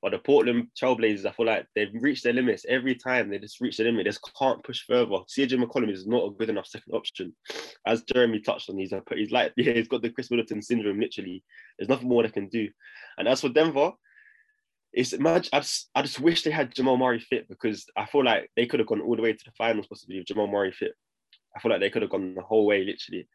But 0.00 0.12
the 0.12 0.18
Portland 0.18 0.68
Trailblazers, 0.80 1.26
I 1.26 1.32
feel 1.32 1.46
like 1.46 1.66
they've 1.74 1.90
reached 1.92 2.22
their 2.22 2.32
limits 2.32 2.64
every 2.68 2.94
time. 2.94 3.28
They 3.28 3.38
just 3.38 3.60
reach 3.60 3.76
their 3.76 3.86
limit. 3.86 4.04
They 4.04 4.10
just 4.10 4.30
can't 4.38 4.62
push 4.62 4.82
further. 4.86 5.10
CJ 5.10 5.62
McCollum 5.62 5.90
is 5.90 6.06
not 6.06 6.24
a 6.24 6.30
good 6.30 6.50
enough 6.50 6.68
second 6.68 6.94
option. 6.94 7.34
As 7.84 8.02
Jeremy 8.02 8.40
touched 8.40 8.70
on, 8.70 8.78
he's 8.78 8.92
he's 9.14 9.30
like 9.30 9.52
yeah, 9.56 9.72
he's 9.72 9.88
got 9.88 10.02
the 10.02 10.10
Khris 10.10 10.30
Middleton 10.30 10.62
syndrome. 10.62 11.00
Literally, 11.00 11.42
there's 11.78 11.88
nothing 11.88 12.08
more 12.08 12.22
they 12.22 12.30
can 12.30 12.48
do. 12.48 12.68
And 13.18 13.26
as 13.26 13.40
for 13.40 13.48
Denver, 13.48 13.92
it's 14.98 15.16
much. 15.16 15.48
I 15.52 15.60
just, 15.60 15.90
I 15.94 16.02
just 16.02 16.18
wish 16.18 16.42
they 16.42 16.50
had 16.50 16.74
Jamal 16.74 16.96
Murray 16.96 17.20
fit 17.20 17.48
because 17.48 17.86
I 17.96 18.04
feel 18.04 18.24
like 18.24 18.50
they 18.56 18.66
could 18.66 18.80
have 18.80 18.88
gone 18.88 19.00
all 19.00 19.14
the 19.14 19.22
way 19.22 19.32
to 19.32 19.44
the 19.44 19.52
finals 19.52 19.86
possibly 19.86 20.18
if 20.18 20.26
Jamal 20.26 20.48
Murray 20.48 20.72
fit. 20.72 20.92
I 21.56 21.60
feel 21.60 21.70
like 21.70 21.80
they 21.80 21.88
could 21.88 22.02
have 22.02 22.10
gone 22.10 22.34
the 22.34 22.42
whole 22.42 22.66
way 22.66 22.84
literally. 22.84 23.28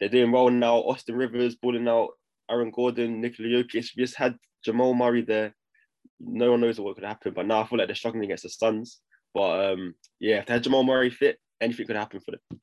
They're 0.00 0.08
doing 0.08 0.32
well 0.32 0.50
now. 0.50 0.78
Austin 0.78 1.14
Rivers 1.14 1.54
balling 1.54 1.86
out. 1.86 2.08
Aaron 2.50 2.72
Gordon, 2.72 3.20
Nikola 3.20 3.48
Jokic. 3.48 3.94
You 3.94 4.04
just 4.04 4.16
had 4.16 4.36
Jamal 4.64 4.92
Murray 4.92 5.22
there, 5.22 5.54
no 6.18 6.50
one 6.50 6.60
knows 6.60 6.80
what 6.80 6.96
could 6.96 7.04
happen. 7.04 7.32
But 7.32 7.46
now 7.46 7.60
I 7.60 7.66
feel 7.66 7.78
like 7.78 7.86
they're 7.86 7.94
struggling 7.94 8.24
against 8.24 8.42
the 8.42 8.48
Suns. 8.48 8.98
But 9.32 9.72
um, 9.72 9.94
yeah, 10.18 10.40
if 10.40 10.46
they 10.46 10.54
had 10.54 10.64
Jamal 10.64 10.82
Murray 10.82 11.10
fit, 11.10 11.38
anything 11.60 11.86
could 11.86 11.94
happen 11.94 12.18
for 12.18 12.32
them. 12.32 12.60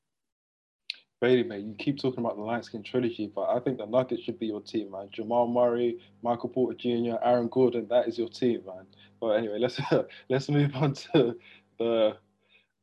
Bailey, 1.20 1.42
mate, 1.42 1.64
you 1.64 1.74
keep 1.78 2.00
talking 2.00 2.20
about 2.20 2.36
the 2.36 2.42
light 2.42 2.64
skin 2.64 2.82
trilogy, 2.82 3.30
but 3.34 3.50
I 3.50 3.60
think 3.60 3.76
the 3.76 3.86
Nuggets 3.86 4.22
should 4.22 4.38
be 4.38 4.46
your 4.46 4.62
team, 4.62 4.90
man. 4.90 5.08
Jamal 5.12 5.46
Murray, 5.46 5.98
Michael 6.22 6.48
Porter 6.48 6.76
Jr., 6.78 7.16
Aaron 7.22 7.48
Gordon, 7.48 7.86
that 7.88 8.08
is 8.08 8.16
your 8.16 8.28
team, 8.28 8.62
man. 8.66 8.86
But 9.20 9.32
anyway, 9.32 9.58
let's 9.58 9.78
let's 10.30 10.48
move 10.48 10.74
on 10.74 10.94
to 10.94 11.36
the 11.78 12.16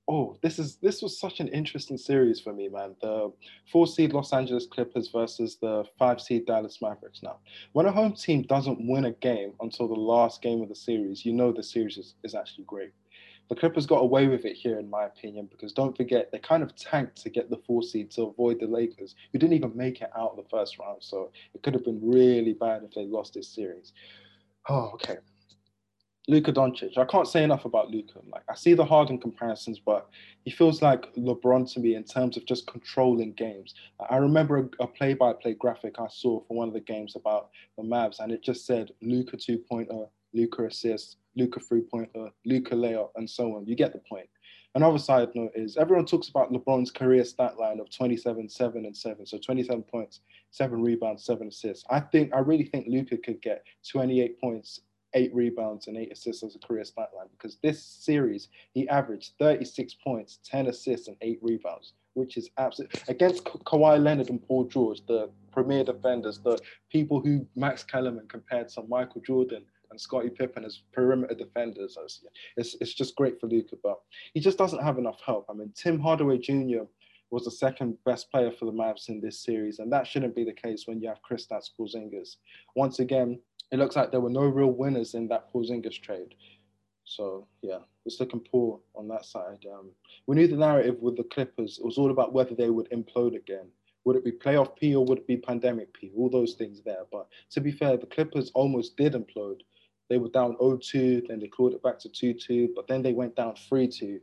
oh, 0.08 0.38
this 0.42 0.60
is 0.60 0.78
this 0.78 1.02
was 1.02 1.20
such 1.20 1.40
an 1.40 1.48
interesting 1.48 1.98
series 1.98 2.40
for 2.40 2.54
me, 2.54 2.70
man. 2.70 2.96
The 3.02 3.32
four 3.72 3.88
seed 3.88 4.14
Los 4.14 4.32
Angeles 4.34 4.68
Clippers 4.68 5.10
versus 5.10 5.58
the 5.60 5.84
five 5.98 6.22
seed 6.22 6.46
Dallas 6.46 6.80
Mavericks. 6.82 7.24
Now, 7.24 7.38
when 7.74 7.88
a 7.88 7.92
home 7.92 8.14
team 8.14 8.44
doesn't 8.44 8.88
win 8.88 9.06
a 9.06 9.12
game 9.12 9.54
until 9.62 9.88
the 9.88 9.96
last 9.96 10.42
game 10.42 10.62
of 10.62 10.70
the 10.70 10.76
series, 10.76 11.26
you 11.26 11.34
know 11.34 11.52
the 11.52 11.64
series 11.64 11.98
is, 11.98 12.16
is 12.24 12.36
actually 12.36 12.66
great 12.66 12.92
the 13.50 13.56
Clippers 13.56 13.86
got 13.86 14.02
away 14.02 14.28
with 14.28 14.46
it 14.46 14.56
here, 14.56 14.80
in 14.80 14.90
my 14.90 15.06
opinion, 15.06 15.48
because 15.50 15.74
don't 15.74 15.96
forget 15.96 16.32
they 16.32 16.40
kind 16.40 16.64
of 16.64 16.76
tanked 16.76 17.22
to 17.24 17.30
get 17.30 17.50
the 17.50 17.62
four 17.66 17.82
seed 17.82 18.12
to 18.12 18.24
avoid 18.24 18.60
the 18.60 18.68
Lakers, 18.68 19.16
who 19.32 19.40
didn't 19.40 19.56
even 19.56 19.76
make 19.76 20.02
it 20.02 20.12
out 20.18 20.32
of 20.32 20.38
the 20.38 20.50
first 20.50 20.78
round. 20.80 21.02
So 21.02 21.32
it 21.54 21.64
could 21.64 21.74
have 21.74 21.86
been 21.86 22.00
really 22.04 22.54
bad 22.54 22.84
if 22.84 22.94
they 22.94 23.06
lost 23.06 23.34
this 23.34 23.48
series. 23.48 23.94
Oh, 24.70 24.92
okay. 24.96 25.18
Luka 26.30 26.52
Doncic. 26.52 26.98
I 26.98 27.06
can't 27.06 27.28
say 27.28 27.44
enough 27.44 27.64
about 27.64 27.90
Luka. 27.90 28.20
Like 28.30 28.44
I 28.50 28.56
see 28.56 28.74
the 28.74 28.84
Harden 28.84 29.18
comparisons, 29.18 29.80
but 29.80 30.10
he 30.44 30.52
feels 30.52 30.82
like 30.82 31.14
LeBron 31.16 31.72
to 31.74 31.80
me 31.80 31.96
in 31.96 32.04
terms 32.04 32.36
of 32.36 32.46
just 32.46 32.68
controlling 32.68 33.32
games. 33.32 33.76
I 34.10 34.18
remember 34.18 34.70
a, 34.80 34.88
play-by-play 34.88 35.54
graphic 35.54 35.96
I 36.00 36.08
saw 36.10 36.42
for 36.42 36.58
one 36.58 36.68
of 36.68 36.74
the 36.74 36.82
games 36.82 37.16
about 37.16 37.50
the 37.78 37.84
Mavs, 37.84 38.20
and 38.20 38.34
it 38.34 38.44
just 38.44 38.66
said 38.66 38.92
Luka 39.02 39.38
two-pointer, 40.38 40.66
Luka 40.66 40.66
assist, 40.66 41.18
Luka 41.36 41.60
three-pointer, 41.60 42.30
Luka 42.46 42.76
layup, 42.76 43.10
and 43.16 43.30
so 43.30 43.56
on. 43.56 43.66
You 43.66 43.76
get 43.76 43.94
the 43.94 44.00
point. 44.00 44.28
Another 44.76 45.00
side 45.00 45.30
note 45.34 45.52
is 45.56 45.78
everyone 45.78 46.06
talks 46.06 46.30
about 46.30 46.52
LeBron's 46.52 46.92
career 46.92 47.24
stat 47.26 47.58
line 47.58 47.80
of 47.80 47.90
27, 47.90 48.48
7, 48.50 48.86
and 48.86 48.96
7. 48.96 49.26
So 49.26 49.38
27 49.40 49.84
points, 49.84 50.22
7 50.52 50.82
rebounds, 50.82 51.26
7 51.26 51.48
assists. 51.48 51.84
I 51.90 52.00
think 52.00 52.34
I 52.34 52.40
really 52.40 52.66
think 52.66 52.86
Luka 52.88 53.18
could 53.18 53.42
get 53.42 53.64
28 53.90 54.40
points 54.40 54.82
eight 55.14 55.34
rebounds 55.34 55.88
and 55.88 55.98
eight 55.98 56.12
assists 56.12 56.44
as 56.44 56.56
a 56.56 56.60
career 56.60 56.84
stat 56.84 57.10
line 57.16 57.28
because 57.32 57.58
this 57.64 57.82
series 57.82 58.50
he 58.74 58.88
averaged 58.90 59.32
36 59.40 59.96
points, 59.96 60.40
10 60.44 60.68
assists, 60.68 61.08
and 61.08 61.18
eight 61.22 61.40
rebounds, 61.42 61.94
which 62.14 62.38
is 62.38 62.50
absolutely 62.58 63.02
against 63.08 63.46
Ka- 63.46 63.58
Kawhi 63.60 64.04
Leonard 64.04 64.30
and 64.30 64.46
Paul 64.46 64.66
George, 64.66 65.04
the 65.08 65.30
premier 65.52 65.84
defenders, 65.84 66.40
the 66.40 66.60
people 66.92 67.22
who 67.22 67.48
Max 67.56 67.84
Kellerman 67.84 68.28
compared 68.28 68.68
to 68.70 68.84
Michael 68.84 69.22
Jordan 69.22 69.64
and 69.92 70.00
Scottie 70.00 70.30
Pippen 70.30 70.66
as 70.66 70.82
perimeter 70.94 71.36
defenders. 71.36 71.98
It's, 72.56 72.76
it's 72.82 72.94
just 72.94 73.16
great 73.16 73.40
for 73.40 73.48
Luka, 73.48 73.76
but 73.82 74.00
he 74.34 74.40
just 74.40 74.58
doesn't 74.58 74.84
have 74.84 74.98
enough 74.98 75.20
help. 75.26 75.46
I 75.50 75.54
mean, 75.54 75.72
Tim 75.76 76.00
Hardaway 76.00 76.38
Jr. 76.38 76.84
was 77.32 77.46
the 77.46 77.52
second 77.52 77.98
best 78.06 78.32
player 78.32 78.52
for 78.52 78.66
the 78.66 78.72
Mavs 78.72 79.10
in 79.10 79.22
this 79.22 79.40
series, 79.40 79.80
and 79.80 79.92
that 79.92 80.08
shouldn't 80.08 80.36
be 80.36 80.44
the 80.44 80.54
case 80.54 80.88
when 80.88 81.02
you 81.02 81.08
have 81.08 81.20
Kristaps 81.22 81.70
Porzingis. 81.78 82.38
Once 82.76 83.00
again, 83.00 83.40
it 83.72 83.80
looks 83.80 83.96
like 83.96 84.12
there 84.12 84.22
were 84.22 84.30
no 84.30 84.46
real 84.46 84.72
winners 84.72 85.14
in 85.14 85.28
that 85.28 85.52
Porzingis 85.52 86.02
trade. 86.02 86.36
So 87.04 87.48
yeah, 87.62 87.80
it's 88.06 88.20
looking 88.20 88.42
poor 88.42 88.80
on 88.96 89.08
that 89.08 89.26
side. 89.26 89.66
Um, 89.72 89.92
we 90.28 90.36
knew 90.36 90.48
the 90.48 90.58
narrative 90.58 90.98
with 91.00 91.16
the 91.16 91.24
Clippers. 91.24 91.80
It 91.80 91.86
was 91.86 91.98
all 91.98 92.12
about 92.12 92.34
whether 92.34 92.54
they 92.54 92.70
would 92.70 92.90
implode 92.92 93.36
again. 93.36 93.68
Would 94.04 94.18
it 94.18 94.26
be 94.26 94.32
playoff 94.32 94.76
P 94.76 94.96
or 94.96 95.04
would 95.06 95.20
it 95.20 95.28
be 95.28 95.38
pandemic 95.38 95.94
P? 95.94 96.12
All 96.16 96.30
those 96.30 96.54
things 96.54 96.82
there. 96.82 97.04
But 97.12 97.28
to 97.52 97.62
be 97.62 97.72
fair, 97.72 97.98
the 97.98 98.06
Clippers 98.06 98.52
almost 98.54 98.96
did 98.98 99.14
implode. 99.14 99.62
They 100.10 100.18
were 100.18 100.30
down 100.30 100.56
0-2, 100.58 101.28
then 101.28 101.40
they 101.40 101.48
clawed 101.48 101.74
it 101.74 101.84
back 101.84 102.00
to 102.00 102.10
2-2, 102.10 102.70
but 102.76 102.88
then 102.88 103.02
they 103.02 103.14
went 103.14 103.36
down 103.36 103.56
3-2, 103.72 104.20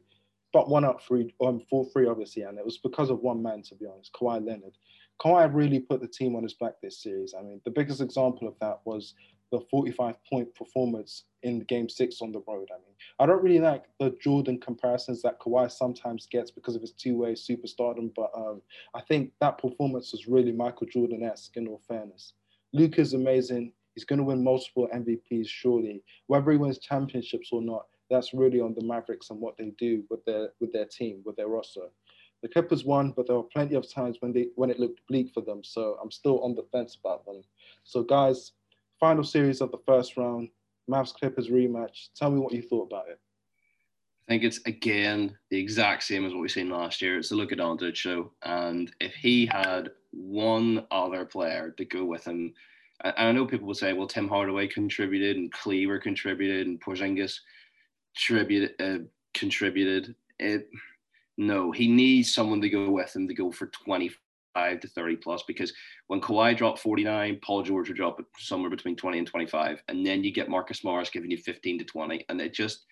but 0.53 0.69
one 0.69 0.85
up 0.85 1.03
3, 1.03 1.35
um, 1.45 1.61
4-3 1.73 2.11
obviously, 2.11 2.43
and 2.43 2.59
it 2.59 2.65
was 2.65 2.79
because 2.79 3.11
of 3.11 3.21
one 3.21 3.43
man, 3.43 3.63
to 3.63 3.75
be 3.75 3.87
honest, 3.87 4.13
Kawhi 4.13 4.45
Leonard. 4.45 4.77
Kawhi 5.21 5.53
really 5.53 5.79
put 5.79 6.01
the 6.01 6.09
team 6.09 6.35
on 6.35 6.43
his 6.43 6.55
back 6.55 6.75
this 6.83 7.03
series. 7.03 7.35
I 7.39 7.43
mean, 7.43 7.61
the 7.65 7.71
biggest 7.71 8.01
example 8.01 8.49
of 8.49 8.55
that 8.61 8.81
was 8.85 9.15
the 9.53 9.61
45 9.71 10.17
point 10.29 10.55
performance 10.55 11.25
in 11.43 11.61
game 11.61 11.89
six 11.89 12.21
on 12.21 12.33
the 12.33 12.43
road. 12.49 12.69
I 12.73 12.79
mean, 12.79 12.95
I 13.21 13.27
don't 13.27 13.43
really 13.43 13.61
like 13.61 13.85
the 14.01 14.17
Jordan 14.21 14.59
comparisons 14.59 15.23
that 15.23 15.39
Kawhi 15.39 15.71
sometimes 15.71 16.27
gets 16.27 16.51
because 16.51 16.75
of 16.75 16.81
his 16.81 16.93
two 16.93 17.17
way 17.17 17.35
superstardom, 17.35 18.11
but 18.17 18.31
um, 18.35 18.61
I 18.95 19.01
think 19.03 19.33
that 19.41 19.59
performance 19.59 20.13
was 20.13 20.27
really 20.27 20.53
Michael 20.53 20.87
Jordan 20.87 21.23
esque 21.23 21.57
in 21.57 21.69
all 21.69 21.83
fairness. 21.87 22.33
Luke 22.73 22.99
is 22.99 23.15
amazing. 23.15 23.73
He's 23.95 24.05
going 24.05 24.19
to 24.19 24.25
win 24.25 24.43
multiple 24.43 24.89
MVPs, 24.95 25.47
surely. 25.47 26.03
Whether 26.27 26.53
he 26.53 26.57
wins 26.57 26.79
championships 26.79 27.51
or 27.53 27.63
not, 27.63 27.87
that's 28.11 28.35
really 28.35 28.61
on 28.61 28.75
the 28.75 28.85
Mavericks 28.85 29.31
and 29.31 29.41
what 29.41 29.57
they 29.57 29.73
do 29.79 30.05
with 30.11 30.25
their 30.25 30.51
with 30.61 30.73
their 30.73 30.85
team, 30.85 31.23
with 31.25 31.37
their 31.37 31.49
roster. 31.49 31.89
The 32.43 32.49
Clippers 32.49 32.85
won, 32.85 33.13
but 33.13 33.27
there 33.27 33.37
were 33.37 33.45
plenty 33.45 33.75
of 33.75 33.91
times 33.91 34.19
when 34.21 34.33
they 34.33 34.49
when 34.57 34.71
it 34.71 34.79
looked 34.79 35.01
bleak 35.09 35.33
for 35.33 35.41
them. 35.41 35.63
So 35.65 35.97
I'm 36.03 36.11
still 36.11 36.41
on 36.41 36.55
the 36.55 36.67
fence 36.73 36.97
about 36.97 37.25
them. 37.25 37.43
So 37.85 38.03
guys, 38.03 38.53
final 39.01 39.25
series 39.25 39.61
of 39.61 39.71
the 39.71 39.81
first 39.87 40.17
round, 40.17 40.49
Mavs 40.91 41.15
Clippers 41.15 41.49
rematch. 41.49 42.09
Tell 42.15 42.31
me 42.31 42.41
what 42.41 42.53
you 42.53 42.63
thought 42.63 42.91
about 42.91 43.09
it. 43.09 43.19
I 44.29 44.33
think 44.33 44.43
it's 44.43 44.61
again 44.67 45.37
the 45.51 45.59
exact 45.59 46.03
same 46.03 46.25
as 46.25 46.33
what 46.33 46.41
we 46.41 46.49
seen 46.49 46.71
last 46.71 47.01
year. 47.01 47.19
It's 47.19 47.29
the 47.29 47.37
Luka 47.37 47.57
Doncic 47.57 47.95
show, 47.95 48.33
and 48.43 48.93
if 49.01 49.15
he 49.15 49.47
had 49.47 49.91
one 50.11 50.87
other 50.91 51.25
player 51.25 51.71
to 51.77 51.85
go 51.85 52.05
with 52.05 52.27
him, 52.27 52.55
I 53.05 53.33
know 53.33 53.47
people 53.47 53.67
will 53.67 53.75
say, 53.75 53.93
well, 53.93 54.07
Tim 54.07 54.29
Hardaway 54.29 54.67
contributed, 54.67 55.37
and 55.37 55.53
Kleber 55.53 55.99
contributed, 55.99 56.67
and 56.67 56.81
Porzingis 56.81 57.39
contributed. 58.17 58.73
Uh, 58.81 59.05
contributed. 59.35 60.15
It, 60.39 60.69
no, 61.37 61.73
he 61.73 61.89
needs 61.89 62.33
someone 62.33 62.61
to 62.63 62.71
go 62.71 62.91
with 62.91 63.15
him 63.15 63.29
to 63.29 63.35
go 63.35 63.51
for 63.51 63.67
25 63.67 64.81
to 64.81 64.89
30 64.89 65.17
plus 65.17 65.43
because 65.47 65.73
when 66.07 66.21
Kawhi 66.21 66.57
dropped 66.57 66.79
49, 66.79 67.41
Paul 67.43 67.63
George 67.63 67.89
would 67.89 67.97
drop 67.97 68.21
somewhere 68.39 68.71
between 68.71 68.97
20 68.97 69.19
and 69.19 69.27
25. 69.27 69.83
And 69.89 70.07
then 70.07 70.25
you 70.25 70.33
get 70.33 70.49
Marcus 70.49 70.85
Morris 70.85 71.11
giving 71.11 71.31
you 71.31 71.37
15 71.37 71.81
to 71.81 71.85
20. 71.85 72.25
And 72.29 72.41
it 72.41 72.55
just, 72.55 72.85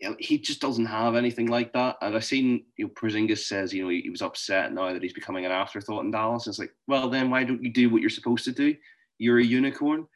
you 0.00 0.10
know, 0.10 0.16
he 0.20 0.38
just 0.38 0.60
doesn't 0.60 0.86
have 0.86 1.16
anything 1.16 1.48
like 1.48 1.72
that. 1.72 1.96
And 2.00 2.14
I've 2.14 2.24
seen, 2.24 2.64
you 2.76 2.86
know, 2.86 2.90
Porzingis 2.90 3.38
says, 3.38 3.72
you 3.74 3.82
know, 3.82 3.90
he 3.90 4.08
was 4.08 4.22
upset 4.22 4.72
now 4.72 4.92
that 4.92 5.02
he's 5.02 5.12
becoming 5.12 5.44
an 5.44 5.52
afterthought 5.52 6.04
in 6.04 6.12
Dallas. 6.12 6.46
It's 6.46 6.60
like, 6.60 6.74
well, 6.86 7.10
then 7.10 7.30
why 7.30 7.42
don't 7.42 7.62
you 7.62 7.72
do 7.72 7.90
what 7.90 8.00
you're 8.00 8.10
supposed 8.10 8.44
to 8.44 8.52
do? 8.52 8.76
You're 9.20 9.38
a 9.38 9.44
unicorn. 9.44 10.06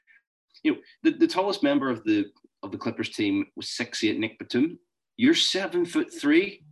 You 0.65 0.73
know, 0.73 0.79
the, 1.05 1.11
the 1.13 1.27
tallest 1.29 1.63
member 1.63 1.89
of 1.89 2.03
the 2.05 2.27
of 2.65 2.73
the 2.73 2.79
Clippers 2.79 3.11
team 3.11 3.47
was 3.55 3.69
six 3.69 4.03
eight 4.03 4.19
Nic 4.19 4.39
Batum. 4.39 4.79
You're 5.17 5.35
seven 5.35 5.85
foot 5.85 6.13
three 6.13 6.65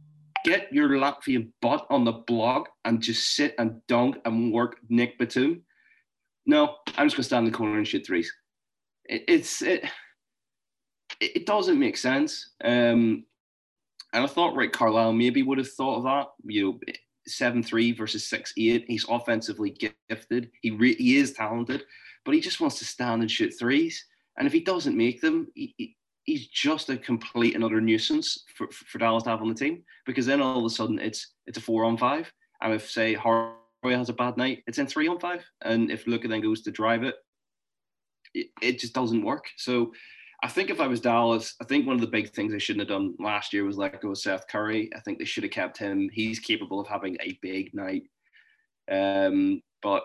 get 0.44 0.72
your 0.72 0.88
Latvian 0.90 1.50
butt 1.60 1.86
on 1.90 2.04
the 2.04 2.12
blog 2.12 2.66
and 2.84 3.00
just 3.00 3.34
sit 3.34 3.54
and 3.58 3.80
dunk 3.86 4.16
and 4.24 4.52
work 4.52 4.76
Nic 4.88 5.18
Batum. 5.18 5.62
No, 6.46 6.76
I'm 6.96 7.06
just 7.06 7.16
gonna 7.16 7.24
stand 7.24 7.46
in 7.46 7.52
the 7.52 7.56
corner 7.56 7.78
and 7.78 7.86
shoot 7.86 8.04
threes. 8.06 8.32
It, 9.04 9.24
it's 9.28 9.62
it, 9.62 9.84
it 11.20 11.46
doesn't 11.46 11.78
make 11.78 11.96
sense. 11.96 12.52
Um, 12.64 13.24
and 14.12 14.24
I 14.24 14.26
thought 14.26 14.56
Rick 14.56 14.72
Carlisle 14.72 15.12
maybe 15.12 15.42
would 15.42 15.58
have 15.58 15.70
thought 15.70 15.98
of 15.98 16.04
that. 16.04 16.26
You 16.44 16.64
know, 16.64 16.80
seven 17.26 17.62
three 17.62 17.92
versus 17.92 18.28
six 18.28 18.52
eight. 18.58 18.84
He's 18.88 19.06
offensively 19.08 19.70
gifted. 20.08 20.50
He 20.62 20.72
re- 20.72 20.96
he 20.96 21.16
is 21.16 21.32
talented, 21.32 21.84
but 22.24 22.34
he 22.34 22.40
just 22.40 22.60
wants 22.60 22.78
to 22.78 22.84
stand 22.84 23.22
and 23.22 23.30
shoot 23.30 23.52
threes. 23.58 24.04
And 24.38 24.46
if 24.46 24.52
he 24.52 24.60
doesn't 24.60 24.96
make 24.96 25.20
them, 25.20 25.48
he, 25.54 25.96
he's 26.24 26.46
just 26.48 26.88
a 26.88 26.96
complete 26.96 27.54
and 27.54 27.64
utter 27.64 27.80
nuisance 27.80 28.44
for, 28.54 28.68
for 28.70 28.98
Dallas 28.98 29.24
to 29.24 29.30
have 29.30 29.42
on 29.42 29.48
the 29.48 29.54
team 29.54 29.82
because 30.06 30.26
then 30.26 30.40
all 30.40 30.58
of 30.58 30.64
a 30.64 30.70
sudden 30.70 30.98
it's 30.98 31.34
it's 31.46 31.58
a 31.58 31.60
four 31.60 31.84
on 31.84 31.96
five. 31.96 32.32
And 32.60 32.72
if 32.72 32.90
say 32.90 33.14
Hardaway 33.14 33.56
has 33.84 34.08
a 34.08 34.14
bad 34.14 34.36
night, 34.36 34.62
it's 34.66 34.78
in 34.78 34.86
three 34.86 35.08
on 35.08 35.18
five. 35.18 35.44
And 35.62 35.90
if 35.90 36.06
Luka 36.06 36.28
then 36.28 36.40
goes 36.40 36.62
to 36.62 36.70
drive 36.70 37.02
it, 37.02 37.16
it, 38.34 38.46
it 38.60 38.78
just 38.78 38.94
doesn't 38.94 39.24
work. 39.24 39.46
So 39.56 39.92
I 40.44 40.48
think 40.48 40.70
if 40.70 40.80
I 40.80 40.86
was 40.86 41.00
Dallas, 41.00 41.54
I 41.60 41.64
think 41.64 41.86
one 41.86 41.94
of 41.94 42.00
the 42.00 42.06
big 42.06 42.30
things 42.30 42.52
they 42.52 42.58
shouldn't 42.58 42.88
have 42.88 42.96
done 42.96 43.14
last 43.18 43.52
year 43.52 43.64
was 43.64 43.76
let 43.76 44.00
go 44.00 44.10
of 44.10 44.18
Seth 44.18 44.48
Curry. 44.48 44.90
I 44.96 45.00
think 45.00 45.18
they 45.18 45.24
should 45.24 45.44
have 45.44 45.52
kept 45.52 45.78
him. 45.78 46.08
He's 46.12 46.40
capable 46.40 46.80
of 46.80 46.88
having 46.88 47.16
a 47.20 47.38
big 47.42 47.72
night. 47.74 48.02
Um, 48.90 49.62
but 49.82 50.04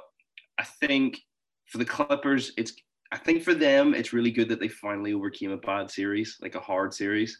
I 0.59 0.63
think 0.63 1.19
for 1.67 1.77
the 1.77 1.85
Clippers, 1.85 2.51
it's 2.57 2.73
I 3.11 3.17
think 3.17 3.43
for 3.43 3.53
them, 3.53 3.93
it's 3.93 4.13
really 4.13 4.31
good 4.31 4.49
that 4.49 4.59
they 4.59 4.67
finally 4.67 5.13
overcame 5.13 5.51
a 5.51 5.57
bad 5.57 5.89
series, 5.89 6.37
like 6.41 6.55
a 6.55 6.59
hard 6.59 6.93
series, 6.93 7.39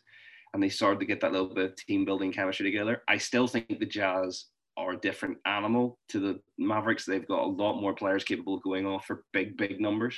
and 0.54 0.63
they 0.63 0.70
started 0.70 1.00
to 1.02 1.06
get 1.06 1.20
that 1.22 1.34
little 1.34 1.54
bit 1.54 1.72
of 1.72 1.76
team 1.76 2.06
building 2.06 2.32
chemistry 2.32 2.70
together. 2.70 3.04
I 3.08 3.18
still 3.18 3.48
think 3.48 3.68
the 3.80 3.86
Jazz 3.86 4.46
are 4.78 4.94
a 4.94 4.98
different 4.98 5.38
animal 5.46 6.00
to 6.10 6.20
the 6.20 6.40
Mavericks. 6.58 7.06
They've 7.06 7.28
got 7.28 7.44
a 7.44 7.48
lot 7.48 7.82
more 7.82 7.94
players 7.94 8.24
capable 8.24 8.56
of 8.56 8.63
going 8.63 8.86
off 8.86 9.06
for 9.06 9.26
big, 9.34 9.58
big 9.58 9.82
numbers. 9.82 10.18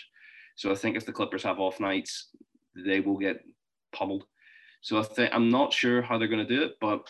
So 0.55 0.71
I 0.71 0.75
think 0.75 0.97
if 0.97 1.05
the 1.05 1.13
Clippers 1.13 1.43
have 1.43 1.59
off 1.59 1.79
nights, 1.79 2.29
they 2.75 2.99
will 2.99 3.17
get 3.17 3.41
pummeled. 3.95 4.25
So 4.81 4.99
I 4.99 5.03
think 5.03 5.33
I'm 5.33 5.49
not 5.49 5.73
sure 5.73 6.01
how 6.01 6.17
they're 6.17 6.27
going 6.27 6.45
to 6.45 6.55
do 6.55 6.63
it, 6.63 6.73
but 6.79 7.07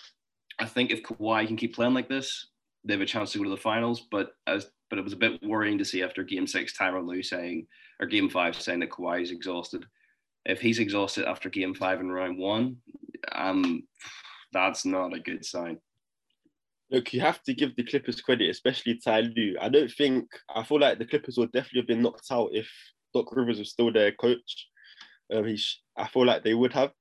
I 0.59 0.65
think 0.65 0.91
if 0.91 1.03
Kawhi 1.03 1.47
can 1.47 1.57
keep 1.57 1.75
playing 1.75 1.93
like 1.93 2.09
this, 2.09 2.47
they 2.85 2.93
have 2.93 3.01
a 3.01 3.05
chance 3.05 3.31
to 3.31 3.39
go 3.39 3.43
to 3.45 3.49
the 3.49 3.57
finals. 3.57 4.07
But 4.11 4.31
as 4.47 4.67
but 4.89 4.99
it 4.99 5.03
was 5.03 5.13
a 5.13 5.17
bit 5.17 5.43
worrying 5.43 5.77
to 5.77 5.85
see 5.85 6.03
after 6.03 6.23
Game 6.23 6.47
Six, 6.47 6.77
Tyronn 6.77 7.07
Lue 7.07 7.23
saying 7.23 7.67
or 7.99 8.07
Game 8.07 8.29
Five 8.29 8.59
saying 8.59 8.79
that 8.79 8.89
Kawhi 8.89 9.21
is 9.21 9.31
exhausted. 9.31 9.85
If 10.45 10.61
he's 10.61 10.79
exhausted 10.79 11.25
after 11.25 11.49
Game 11.49 11.73
Five 11.73 11.99
and 11.99 12.13
Round 12.13 12.37
One, 12.37 12.77
um, 13.33 13.83
that's 14.51 14.85
not 14.85 15.15
a 15.15 15.19
good 15.19 15.45
sign. 15.45 15.79
Look, 16.91 17.13
you 17.13 17.21
have 17.21 17.43
to 17.43 17.53
give 17.53 17.75
the 17.75 17.83
Clippers 17.83 18.19
credit, 18.19 18.49
especially 18.49 18.99
Ty 19.03 19.21
Lue. 19.35 19.55
I 19.61 19.69
don't 19.69 19.91
think 19.91 20.25
I 20.53 20.63
feel 20.63 20.79
like 20.79 20.97
the 20.97 21.05
Clippers 21.05 21.37
would 21.37 21.51
definitely 21.51 21.81
have 21.81 21.87
been 21.87 22.01
knocked 22.01 22.27
out 22.31 22.49
if 22.51 22.69
Doc 23.13 23.35
Rivers 23.35 23.59
was 23.59 23.69
still 23.69 23.91
their 23.91 24.11
coach. 24.11 24.67
Um, 25.31 25.45
he, 25.45 25.61
I 25.95 26.07
feel 26.07 26.25
like 26.25 26.43
they 26.43 26.55
would 26.55 26.73
have. 26.73 26.91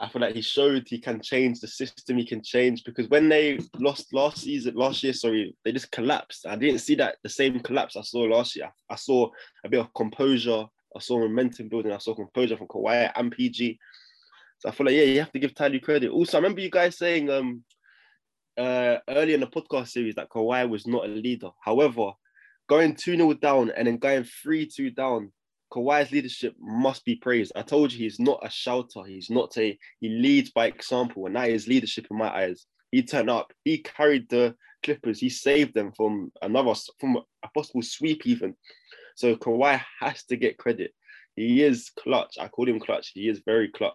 I 0.00 0.08
feel 0.08 0.22
like 0.22 0.34
he 0.34 0.42
showed 0.42 0.86
he 0.86 0.98
can 0.98 1.20
change 1.20 1.58
the 1.60 1.66
system. 1.66 2.18
He 2.18 2.24
can 2.24 2.42
change 2.42 2.84
because 2.84 3.08
when 3.08 3.28
they 3.28 3.58
lost 3.78 4.12
last 4.14 4.38
season, 4.38 4.74
last 4.76 5.02
year, 5.02 5.12
sorry, 5.12 5.56
they 5.64 5.72
just 5.72 5.90
collapsed. 5.90 6.46
I 6.46 6.54
didn't 6.54 6.80
see 6.80 6.94
that 6.96 7.16
the 7.22 7.28
same 7.28 7.58
collapse 7.60 7.96
I 7.96 8.02
saw 8.02 8.20
last 8.20 8.54
year. 8.54 8.72
I 8.88 8.94
saw 8.94 9.28
a 9.64 9.68
bit 9.68 9.80
of 9.80 9.92
composure. 9.94 10.64
I 10.96 11.00
saw 11.00 11.18
momentum 11.18 11.68
building. 11.68 11.92
I 11.92 11.98
saw 11.98 12.14
composure 12.14 12.56
from 12.56 12.68
Kawhi 12.68 13.10
and 13.16 13.32
PG. 13.32 13.78
So 14.58 14.68
I 14.68 14.72
feel 14.72 14.86
like 14.86 14.94
yeah, 14.94 15.02
you 15.02 15.18
have 15.18 15.32
to 15.32 15.38
give 15.40 15.54
Ty 15.54 15.76
credit. 15.78 16.10
Also, 16.10 16.36
I 16.36 16.40
remember 16.40 16.60
you 16.60 16.70
guys 16.70 16.96
saying 16.96 17.28
um 17.30 17.64
uh 18.56 18.98
early 19.08 19.34
in 19.34 19.40
the 19.40 19.46
podcast 19.46 19.88
series 19.88 20.14
that 20.14 20.30
Kawhi 20.30 20.68
was 20.68 20.86
not 20.86 21.06
a 21.06 21.08
leader. 21.08 21.50
However, 21.60 22.12
going 22.68 22.94
2 22.94 23.16
0 23.16 23.34
down 23.34 23.70
and 23.70 23.88
then 23.88 23.96
going 23.96 24.24
3 24.24 24.66
2 24.66 24.90
down 24.90 25.32
Kawhi's 25.70 26.12
leadership 26.12 26.54
must 26.60 27.04
be 27.04 27.16
praised. 27.16 27.52
I 27.54 27.62
told 27.62 27.92
you 27.92 27.98
he's 27.98 28.20
not 28.20 28.40
a 28.42 28.50
shouter. 28.50 29.04
He's 29.06 29.30
not 29.30 29.56
a 29.58 29.78
he 30.00 30.08
leads 30.08 30.50
by 30.50 30.66
example, 30.66 31.26
and 31.26 31.36
that 31.36 31.50
is 31.50 31.68
leadership 31.68 32.06
in 32.10 32.16
my 32.16 32.28
eyes. 32.28 32.66
He 32.90 33.02
turned 33.02 33.30
up. 33.30 33.52
He 33.64 33.78
carried 33.78 34.28
the 34.28 34.54
Clippers. 34.82 35.18
He 35.18 35.28
saved 35.28 35.74
them 35.74 35.92
from 35.92 36.32
another 36.40 36.74
from 36.98 37.18
a 37.42 37.48
possible 37.54 37.82
sweep 37.82 38.26
even. 38.26 38.54
So 39.16 39.36
Kawhi 39.36 39.82
has 40.00 40.24
to 40.24 40.36
get 40.36 40.58
credit. 40.58 40.92
He 41.36 41.62
is 41.62 41.90
clutch. 41.90 42.36
I 42.40 42.48
call 42.48 42.68
him 42.68 42.80
clutch. 42.80 43.10
He 43.14 43.28
is 43.28 43.42
very 43.44 43.68
clutch. 43.68 43.94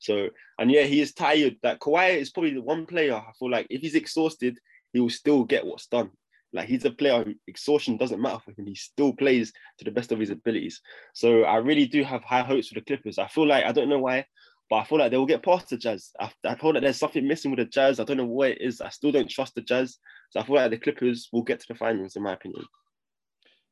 So 0.00 0.28
and 0.58 0.70
yeah, 0.70 0.82
he 0.82 1.00
is 1.00 1.14
tired. 1.14 1.56
That 1.62 1.80
Kawhi 1.80 2.16
is 2.16 2.30
probably 2.30 2.54
the 2.54 2.62
one 2.62 2.86
player 2.86 3.14
I 3.14 3.32
feel 3.38 3.50
like 3.50 3.66
if 3.70 3.82
he's 3.82 3.94
exhausted, 3.94 4.58
he 4.92 5.00
will 5.00 5.10
still 5.10 5.44
get 5.44 5.66
what's 5.66 5.86
done. 5.86 6.10
Like 6.52 6.68
he's 6.68 6.84
a 6.84 6.90
player 6.90 7.24
exhaustion 7.46 7.96
doesn't 7.96 8.22
matter 8.22 8.40
for 8.44 8.52
him. 8.52 8.66
He 8.66 8.74
still 8.74 9.12
plays 9.12 9.52
to 9.78 9.84
the 9.84 9.90
best 9.90 10.12
of 10.12 10.18
his 10.18 10.30
abilities. 10.30 10.80
So 11.14 11.42
I 11.42 11.56
really 11.56 11.86
do 11.86 12.02
have 12.04 12.22
high 12.24 12.42
hopes 12.42 12.68
for 12.68 12.74
the 12.74 12.80
Clippers. 12.80 13.18
I 13.18 13.28
feel 13.28 13.46
like 13.46 13.64
I 13.64 13.72
don't 13.72 13.88
know 13.88 13.98
why, 13.98 14.24
but 14.70 14.76
I 14.76 14.84
feel 14.84 14.98
like 14.98 15.10
they 15.10 15.18
will 15.18 15.26
get 15.26 15.44
past 15.44 15.68
the 15.68 15.76
Jazz. 15.76 16.10
I, 16.18 16.30
I 16.44 16.54
feel 16.54 16.72
like 16.72 16.82
there's 16.82 16.98
something 16.98 17.26
missing 17.26 17.50
with 17.50 17.58
the 17.58 17.66
Jazz. 17.66 18.00
I 18.00 18.04
don't 18.04 18.16
know 18.16 18.24
what 18.24 18.50
it 18.50 18.60
is. 18.60 18.80
I 18.80 18.88
still 18.88 19.12
don't 19.12 19.30
trust 19.30 19.54
the 19.54 19.62
Jazz. 19.62 19.98
So 20.30 20.40
I 20.40 20.44
feel 20.44 20.56
like 20.56 20.70
the 20.70 20.78
Clippers 20.78 21.28
will 21.32 21.42
get 21.42 21.60
to 21.60 21.66
the 21.68 21.74
finals, 21.74 22.16
in 22.16 22.22
my 22.22 22.32
opinion. 22.32 22.64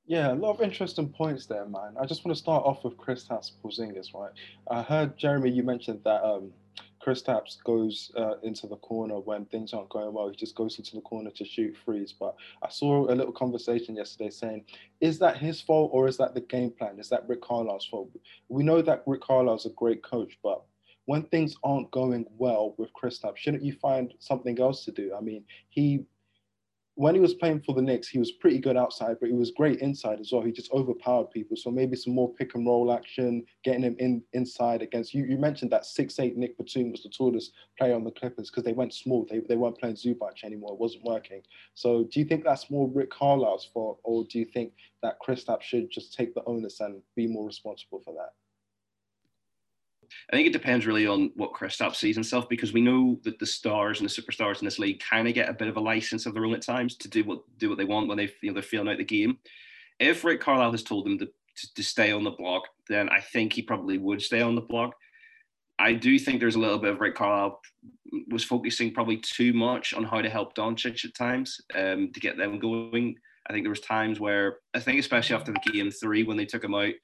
Yeah, 0.07 0.33
a 0.33 0.35
lot 0.35 0.53
of 0.55 0.63
interesting 0.63 1.09
points 1.09 1.47
there, 1.47 1.67
man. 1.67 1.97
I 2.01 2.07
just 2.07 2.25
want 2.25 2.37
to 2.37 2.41
start 2.41 2.65
off 2.65 2.85
with 2.85 2.97
Kristaps 2.97 3.51
Porzingis, 3.63 4.15
right? 4.15 4.31
I 4.71 4.83
heard 4.83 5.17
Jeremy, 5.17 5.51
you 5.51 5.65
mentioned 5.65 6.01
that 6.05 6.23
um, 6.23 6.53
Kristaps 7.05 7.63
goes 7.65 8.13
uh, 8.17 8.35
into 8.45 8.69
the 8.69 8.77
corner 8.77 9.19
when 9.19 9.47
things 9.47 9.73
aren't 9.75 9.89
going 9.89 10.13
well. 10.13 10.29
He 10.29 10.37
just 10.37 10.55
goes 10.55 10.79
into 10.79 10.95
the 10.95 11.01
corner 11.01 11.31
to 11.31 11.45
shoot 11.45 11.77
threes. 11.85 12.13
But 12.13 12.37
I 12.63 12.69
saw 12.69 13.11
a 13.11 13.15
little 13.15 13.33
conversation 13.33 13.97
yesterday 13.97 14.31
saying, 14.31 14.65
is 15.01 15.19
that 15.19 15.39
his 15.39 15.61
fault 15.61 15.91
or 15.93 16.07
is 16.07 16.17
that 16.19 16.35
the 16.35 16.41
game 16.41 16.71
plan? 16.71 17.01
Is 17.01 17.09
that 17.09 17.29
Rick 17.29 17.43
Carlisle's 17.43 17.87
fault? 17.87 18.11
We 18.49 18.63
know 18.63 18.83
that 18.83 19.03
Rick 19.07 19.23
Carlisle's 19.23 19.67
a 19.67 19.71
great 19.71 20.05
coach, 20.05 20.39
but 20.41 20.63
when 21.07 21.25
things 21.25 21.57
aren't 21.65 21.91
going 21.91 22.27
well 22.39 22.75
with 22.79 22.91
Kristaps, 22.93 23.39
shouldn't 23.39 23.65
you 23.65 23.73
find 23.73 24.15
something 24.21 24.61
else 24.61 24.85
to 24.85 24.93
do? 24.93 25.15
I 25.17 25.21
mean, 25.21 25.45
he 25.69 26.05
when 26.97 27.15
he 27.15 27.21
was 27.21 27.35
playing 27.35 27.61
for 27.61 27.75
the 27.75 27.83
Knicks, 27.83 28.09
he 28.09 28.19
was 28.19 28.33
pretty 28.33 28.59
good 28.59 28.77
outside, 28.77 29.17
but 29.21 29.29
he 29.29 29.35
was 29.35 29.51
great 29.51 29.81
inside 29.81 30.19
as 30.19 30.33
well. 30.33 30.41
He 30.41 30.51
just 30.51 30.73
overpowered 30.73 31.31
people. 31.31 31.55
So 31.55 31.71
maybe 31.71 31.95
some 31.95 32.15
more 32.15 32.33
pick 32.33 32.55
and 32.55 32.67
roll 32.67 32.91
action, 32.91 33.45
getting 33.65 33.83
him 33.83 33.97
in 33.99 34.23
inside 34.33 34.81
against 34.81 35.13
you. 35.13 35.25
You 35.25 35.37
mentioned 35.37 35.71
that 35.73 35.85
six 35.85 36.19
eight 36.19 36.39
Nic 36.39 36.57
Batum 36.57 36.93
was 36.93 37.03
the 37.03 37.11
tallest 37.11 37.53
player 37.79 37.95
on 37.95 38.03
the 38.03 38.11
Clippers 38.11 38.51
because 38.51 38.65
they 38.65 38.73
went 38.73 38.95
small. 38.95 39.27
They, 39.29 39.41
they 39.41 39.57
weren't 39.57 39.79
playing 39.79 39.97
Zubac 39.97 40.43
anymore. 40.43 40.73
It 40.73 40.81
wasn't 40.81 41.05
working. 41.05 41.43
So 41.75 42.05
do 42.05 42.19
you 42.19 42.25
think 42.25 42.45
that's 42.45 42.71
more 42.71 42.89
Rick 42.89 43.11
Carlisle's 43.11 43.69
fault, 43.73 44.01
or 44.03 44.25
do 44.25 44.39
you 44.39 44.47
think 44.47 44.73
that 45.03 45.21
Kristaps 45.21 45.63
should 45.63 45.91
just 45.91 46.15
take 46.15 46.35
the 46.35 46.45
onus 46.47 46.81
and 46.81 47.03
be 47.15 47.27
more 47.27 47.47
responsible 47.47 48.01
for 48.03 48.15
that? 48.15 48.33
I 50.31 50.37
think 50.37 50.47
it 50.47 50.53
depends 50.53 50.87
really 50.87 51.07
on 51.07 51.31
what 51.37 51.53
Kristaps 51.53 51.97
sees 51.97 52.17
himself 52.17 52.49
because 52.49 52.73
we 52.73 52.81
know 52.81 53.19
that 53.25 53.39
the 53.39 53.47
stars 53.47 54.01
and 54.01 54.09
the 54.09 54.13
superstars 54.13 54.61
in 54.61 54.65
this 54.65 54.79
league 54.79 55.01
kind 55.01 55.29
of 55.29 55.35
get 55.35 55.49
a 55.49 55.55
bit 55.55 55.69
of 55.69 55.77
a 55.77 55.81
license 55.81 56.27
of 56.27 56.35
their 56.35 56.45
own 56.45 56.55
at 56.55 56.63
times 56.63 56.97
to 56.97 57.09
do 57.09 57.25
what 57.25 57.41
do 57.59 57.69
what 57.69 57.79
they 57.79 57.85
want 57.85 58.09
when 58.09 58.19
they 58.19 58.27
feel 58.27 58.55
they're 58.55 58.63
feeling 58.63 58.89
out 58.89 58.99
the 58.99 59.05
game. 59.05 59.39
If 59.99 60.25
Rick 60.25 60.41
Carlisle 60.41 60.73
has 60.73 60.83
told 60.83 61.07
them 61.07 61.19
to, 61.19 61.27
to, 61.27 61.75
to 61.75 61.83
stay 61.83 62.13
on 62.13 62.25
the 62.25 62.31
block, 62.31 62.65
then 62.89 63.09
I 63.09 63.21
think 63.21 63.53
he 63.53 63.63
probably 63.63 63.99
would 63.99 64.21
stay 64.21 64.43
on 64.43 64.55
the 64.55 64.61
block. 64.61 64.95
I 65.79 65.93
do 65.93 66.19
think 66.19 66.41
there's 66.41 66.55
a 66.57 66.61
little 66.61 66.79
bit 66.79 66.93
of 66.93 67.01
Rick 67.01 67.17
Carlisle 67.17 67.61
was 68.29 68.45
focusing 68.45 68.93
probably 68.93 69.19
too 69.19 69.53
much 69.53 69.93
on 69.93 70.05
how 70.05 70.23
to 70.23 70.31
help 70.31 70.55
Doncic 70.55 71.05
at 71.05 71.15
times 71.15 71.61
um, 71.75 72.13
to 72.13 72.21
get 72.21 72.37
them 72.37 72.59
going. 72.59 73.17
I 73.49 73.53
think 73.53 73.65
there 73.65 73.71
was 73.71 73.81
times 73.81 74.19
where 74.19 74.59
I 74.75 74.81
think 74.81 74.99
especially 74.99 75.37
after 75.37 75.53
the 75.53 75.73
game 75.73 75.91
three 75.91 76.23
when 76.23 76.37
they 76.37 76.47
took 76.47 76.65
him 76.65 76.75
out, 76.75 76.95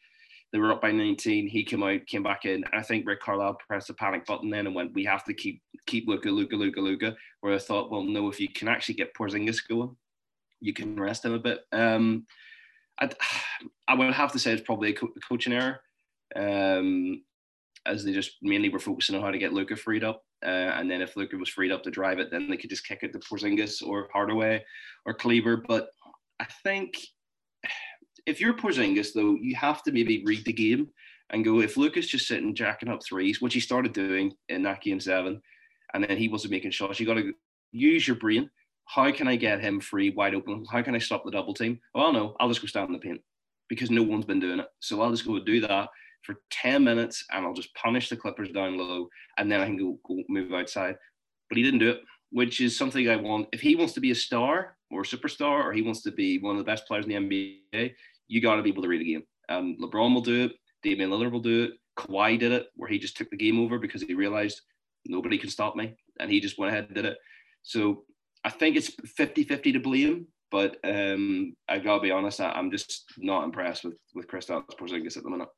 they 0.52 0.58
were 0.58 0.72
up 0.72 0.82
by 0.82 0.92
19. 0.92 1.46
He 1.48 1.64
came 1.64 1.82
out, 1.82 2.06
came 2.06 2.22
back 2.22 2.44
in. 2.44 2.64
I 2.72 2.82
think 2.82 3.06
Rick 3.06 3.20
Carlisle 3.20 3.58
pressed 3.66 3.88
the 3.88 3.94
panic 3.94 4.26
button 4.26 4.50
then 4.50 4.66
and 4.66 4.74
went, 4.74 4.92
"We 4.92 5.04
have 5.04 5.24
to 5.24 5.34
keep 5.34 5.62
keep 5.86 6.06
Luka, 6.06 6.28
Luka, 6.28 6.56
Luka, 6.56 6.80
Luka." 6.80 7.16
Where 7.40 7.54
I 7.54 7.58
thought, 7.58 7.90
well, 7.90 8.02
no, 8.02 8.28
if 8.28 8.38
you 8.38 8.48
can 8.48 8.68
actually 8.68 8.96
get 8.96 9.14
Porzingis 9.14 9.66
going, 9.66 9.96
you 10.60 10.74
can 10.74 11.00
rest 11.00 11.24
him 11.24 11.32
a 11.32 11.38
bit. 11.38 11.60
Um, 11.72 12.26
I'd, 12.98 13.14
I 13.88 13.94
would 13.94 14.12
have 14.12 14.32
to 14.32 14.38
say 14.38 14.52
it's 14.52 14.62
probably 14.62 14.90
a 14.90 14.94
co- 14.94 15.14
coaching 15.26 15.54
error, 15.54 15.80
um, 16.36 17.22
as 17.86 18.04
they 18.04 18.12
just 18.12 18.36
mainly 18.42 18.68
were 18.68 18.78
focusing 18.78 19.16
on 19.16 19.22
how 19.22 19.30
to 19.30 19.38
get 19.38 19.54
Luka 19.54 19.76
freed 19.76 20.04
up. 20.04 20.22
Uh, 20.44 20.74
and 20.76 20.90
then 20.90 21.00
if 21.00 21.16
Luka 21.16 21.36
was 21.36 21.48
freed 21.48 21.72
up 21.72 21.82
to 21.84 21.90
drive 21.90 22.18
it, 22.18 22.30
then 22.30 22.50
they 22.50 22.56
could 22.56 22.70
just 22.70 22.86
kick 22.86 23.00
it 23.02 23.12
to 23.12 23.18
Porzingis 23.20 23.82
or 23.82 24.08
Hardaway 24.12 24.62
or 25.06 25.14
Kleber. 25.14 25.56
But 25.56 25.88
I 26.40 26.46
think 26.62 26.98
if 28.26 28.40
you're 28.40 28.54
Porzingis, 28.54 29.12
though, 29.14 29.36
you 29.40 29.54
have 29.56 29.82
to 29.84 29.92
maybe 29.92 30.22
read 30.24 30.44
the 30.44 30.52
game 30.52 30.88
and 31.30 31.44
go, 31.44 31.60
if 31.60 31.76
Luka's 31.76 32.06
just 32.06 32.28
sitting 32.28 32.54
jacking 32.54 32.88
up 32.88 33.00
threes, 33.04 33.40
which 33.40 33.54
he 33.54 33.60
started 33.60 33.92
doing 33.92 34.32
in 34.48 34.62
that 34.62 34.82
game 34.82 35.00
seven, 35.00 35.40
and 35.94 36.04
then 36.04 36.16
he 36.16 36.28
wasn't 36.28 36.52
making 36.52 36.70
shots, 36.70 37.00
you 37.00 37.06
got 37.06 37.14
to 37.14 37.32
use 37.72 38.06
your 38.06 38.16
brain. 38.16 38.50
How 38.86 39.10
can 39.12 39.28
I 39.28 39.36
get 39.36 39.60
him 39.60 39.80
free, 39.80 40.10
wide 40.10 40.34
open? 40.34 40.64
How 40.70 40.82
can 40.82 40.94
I 40.94 40.98
stop 40.98 41.24
the 41.24 41.30
double 41.30 41.54
team? 41.54 41.80
Well, 41.94 42.12
no, 42.12 42.36
I'll 42.38 42.48
just 42.48 42.60
go 42.60 42.66
stand 42.66 42.88
in 42.88 42.92
the 42.92 42.98
paint 42.98 43.20
because 43.68 43.90
no 43.90 44.02
one's 44.02 44.26
been 44.26 44.40
doing 44.40 44.60
it. 44.60 44.66
So 44.80 45.00
I'll 45.00 45.10
just 45.10 45.26
go 45.26 45.38
do 45.38 45.60
that 45.60 45.88
for 46.22 46.36
10 46.50 46.84
minutes 46.84 47.24
and 47.32 47.44
I'll 47.44 47.54
just 47.54 47.74
punish 47.74 48.08
the 48.08 48.16
Clippers 48.16 48.50
down 48.50 48.76
low 48.76 49.08
and 49.38 49.50
then 49.50 49.60
I 49.60 49.66
can 49.66 49.76
go, 49.76 49.98
go 50.06 50.22
move 50.28 50.52
outside. 50.52 50.96
But 51.48 51.56
he 51.56 51.62
didn't 51.62 51.80
do 51.80 51.90
it, 51.90 52.00
which 52.30 52.60
is 52.60 52.76
something 52.76 53.08
I 53.08 53.16
want. 53.16 53.48
If 53.52 53.60
he 53.60 53.76
wants 53.76 53.94
to 53.94 54.00
be 54.00 54.10
a 54.10 54.16
star 54.16 54.76
or 54.90 55.00
a 55.00 55.04
superstar 55.04 55.64
or 55.64 55.72
he 55.72 55.82
wants 55.82 56.02
to 56.02 56.12
be 56.12 56.38
one 56.38 56.52
of 56.52 56.58
the 56.58 56.70
best 56.70 56.86
players 56.86 57.06
in 57.06 57.10
the 57.28 57.62
NBA, 57.72 57.94
you 58.32 58.40
got 58.40 58.56
to 58.56 58.62
be 58.62 58.70
able 58.70 58.82
to 58.82 58.88
read 58.88 59.02
a 59.02 59.04
game. 59.04 59.22
Um, 59.50 59.76
LeBron 59.78 60.14
will 60.14 60.22
do 60.22 60.44
it. 60.44 60.52
Damian 60.82 61.10
Lillard 61.10 61.32
will 61.32 61.40
do 61.40 61.64
it. 61.64 61.72
Kawhi 61.98 62.38
did 62.38 62.50
it, 62.50 62.68
where 62.76 62.88
he 62.88 62.98
just 62.98 63.14
took 63.14 63.28
the 63.28 63.36
game 63.36 63.60
over 63.60 63.78
because 63.78 64.02
he 64.02 64.14
realized 64.14 64.62
nobody 65.04 65.36
can 65.36 65.50
stop 65.50 65.76
me, 65.76 65.94
and 66.18 66.30
he 66.30 66.40
just 66.40 66.58
went 66.58 66.72
ahead 66.72 66.86
and 66.86 66.94
did 66.94 67.04
it. 67.04 67.18
So 67.62 68.04
I 68.42 68.48
think 68.48 68.76
it's 68.76 68.90
50-50 69.20 69.74
to 69.74 69.80
blame, 69.80 70.26
but 70.50 70.78
um, 70.82 71.54
I 71.68 71.78
gotta 71.78 72.00
be 72.00 72.10
honest, 72.10 72.40
I, 72.40 72.58
am 72.58 72.70
just 72.70 73.04
not 73.18 73.44
impressed 73.44 73.84
with 73.84 73.98
with 74.14 74.28
Kristaps 74.28 74.78
Porzingis 74.80 75.18
at 75.18 75.24
the 75.24 75.30
minute. 75.30 75.48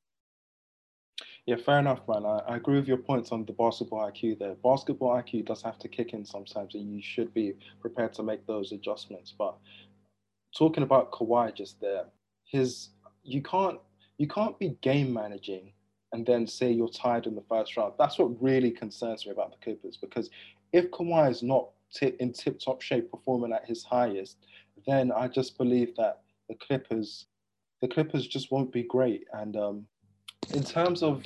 Yeah, 1.46 1.56
fair 1.56 1.78
enough, 1.78 2.00
man. 2.08 2.26
I, 2.26 2.38
I, 2.48 2.56
agree 2.56 2.76
with 2.76 2.88
your 2.88 2.96
points 2.96 3.30
on 3.30 3.44
the 3.44 3.52
basketball 3.52 4.10
IQ 4.10 4.40
there. 4.40 4.56
Basketball 4.64 5.14
IQ 5.22 5.46
does 5.46 5.62
have 5.62 5.78
to 5.78 5.88
kick 5.88 6.12
in 6.12 6.24
sometimes, 6.24 6.74
and 6.74 6.92
you 6.92 7.02
should 7.02 7.32
be 7.34 7.54
prepared 7.80 8.14
to 8.14 8.24
make 8.24 8.44
those 8.46 8.72
adjustments. 8.72 9.32
But 9.38 9.54
talking 10.56 10.82
about 10.82 11.12
Kawhi 11.12 11.54
just 11.54 11.80
there, 11.80 12.06
his 12.44 12.90
you 13.22 13.42
can't 13.42 13.78
you 14.18 14.28
can't 14.28 14.59
be 14.59 14.76
game 14.80 15.12
managing 15.12 15.72
and 16.12 16.24
then 16.24 16.46
say 16.46 16.70
you're 16.70 16.88
tired 16.88 17.26
in 17.26 17.35
the 17.35 17.42
first 17.48 17.76
round. 17.76 17.94
That's 17.98 18.18
what 18.18 18.40
really 18.40 18.70
concerns 18.70 19.26
me 19.26 19.33
about 19.33 19.50
the 19.50 19.64
Clippers 19.64 19.96
because 19.96 20.30
if 20.72 20.90
Kawhi 20.92 21.30
is 21.30 21.42
not 21.42 21.70
t- 21.92 22.14
in 22.20 22.33
tip 22.33 22.61
top 22.61 22.80
shape, 22.83 23.11
performing 23.11 23.52
at 23.52 23.64
his 23.66 23.83
highest, 23.83 24.38
then 24.87 25.11
I 25.11 25.26
just 25.26 25.59
believe 25.59 25.96
that 25.96 26.20
the 26.48 26.54
Clippers, 26.54 27.26
the 27.80 27.88
Clippers 27.88 28.26
just 28.28 28.52
won't 28.52 28.72
be 28.72 28.85
great. 28.85 29.24
And 29.33 29.57
um, 29.57 29.87
in 30.52 30.62
terms 30.62 31.02
of 31.02 31.24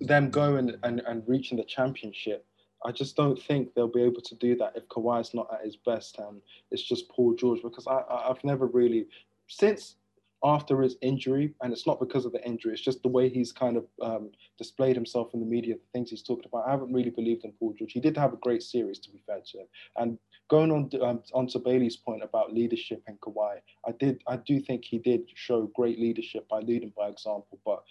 them 0.00 0.30
going 0.30 0.74
and, 0.82 1.00
and 1.06 1.22
reaching 1.28 1.58
the 1.58 1.64
championship, 1.64 2.44
I 2.84 2.92
just 2.92 3.16
don't 3.16 3.40
think 3.40 3.72
they'll 3.74 3.88
be 3.88 4.02
able 4.02 4.20
to 4.22 4.34
do 4.34 4.56
that 4.56 4.72
if 4.74 4.88
Kawhi's 4.88 5.32
not 5.32 5.48
at 5.52 5.64
his 5.64 5.76
best 5.76 6.18
and 6.18 6.40
it's 6.70 6.82
just 6.82 7.08
Paul 7.08 7.34
George 7.34 7.62
because 7.62 7.86
I 7.86 8.02
I've 8.10 8.42
never 8.44 8.66
really 8.66 9.06
since 9.46 9.96
after 10.44 10.82
his 10.82 10.96
injury, 11.00 11.54
and 11.62 11.72
it's 11.72 11.86
not 11.86 11.98
because 11.98 12.26
of 12.26 12.32
the 12.32 12.46
injury, 12.46 12.72
it's 12.72 12.82
just 12.82 13.02
the 13.02 13.08
way 13.08 13.30
he's 13.30 13.50
kind 13.50 13.78
of 13.78 13.86
um, 14.02 14.30
displayed 14.58 14.94
himself 14.94 15.32
in 15.32 15.40
the 15.40 15.46
media, 15.46 15.74
the 15.74 15.80
things 15.92 16.10
he's 16.10 16.22
talked 16.22 16.44
about. 16.44 16.68
I 16.68 16.70
haven't 16.70 16.92
really 16.92 17.10
believed 17.10 17.44
in 17.44 17.52
Paul 17.52 17.74
George. 17.78 17.92
He 17.92 18.00
did 18.00 18.16
have 18.18 18.34
a 18.34 18.38
great 18.38 18.62
series, 18.62 18.98
to 19.00 19.10
be 19.10 19.22
fair 19.26 19.40
to 19.40 19.58
him. 19.60 19.66
And 19.96 20.18
going 20.50 20.70
on 20.70 20.90
um, 21.02 21.22
on 21.32 21.46
to 21.48 21.58
Bailey's 21.58 21.96
point 21.96 22.22
about 22.22 22.52
leadership 22.52 23.02
and 23.06 23.18
Kawhi, 23.20 23.56
I 23.86 23.92
did 23.98 24.22
I 24.26 24.36
do 24.36 24.60
think 24.60 24.84
he 24.84 24.98
did 24.98 25.22
show 25.34 25.70
great 25.74 25.98
leadership 25.98 26.46
by 26.48 26.60
leading 26.60 26.92
by 26.96 27.08
example, 27.08 27.58
but 27.64 27.82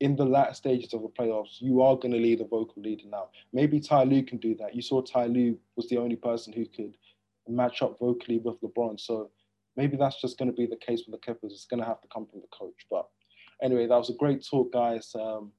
in 0.00 0.14
the 0.14 0.24
latter 0.24 0.52
stages 0.52 0.92
of 0.92 1.00
the 1.00 1.08
playoffs, 1.08 1.60
you 1.60 1.80
are 1.80 1.96
going 1.96 2.12
to 2.12 2.18
lead 2.18 2.42
a 2.42 2.44
vocal 2.44 2.82
leader 2.82 3.08
now. 3.08 3.28
Maybe 3.54 3.80
Ty 3.80 4.04
Lue 4.04 4.22
can 4.22 4.36
do 4.36 4.54
that. 4.56 4.74
You 4.74 4.82
saw 4.82 5.00
Ty 5.00 5.26
Lue 5.26 5.58
was 5.74 5.88
the 5.88 5.96
only 5.96 6.16
person 6.16 6.52
who 6.52 6.66
could 6.66 6.94
match 7.48 7.80
up 7.80 7.98
vocally 7.98 8.36
with 8.38 8.60
LeBron. 8.60 9.00
So 9.00 9.30
maybe 9.76 9.96
that's 9.96 10.20
just 10.20 10.38
going 10.38 10.50
to 10.50 10.56
be 10.56 10.66
the 10.66 10.76
case 10.76 11.02
with 11.06 11.18
the 11.18 11.24
Clippers. 11.24 11.52
It's 11.52 11.66
going 11.66 11.80
to 11.80 11.86
have 11.86 12.00
to 12.00 12.08
come 12.08 12.26
from 12.26 12.40
the 12.40 12.48
coach. 12.56 12.86
But 12.90 13.06
anyway, 13.62 13.86
that 13.86 13.96
was 13.96 14.10
a 14.10 14.14
great 14.14 14.44
talk, 14.44 14.72
guys. 14.72 15.14
Um, 15.14 15.52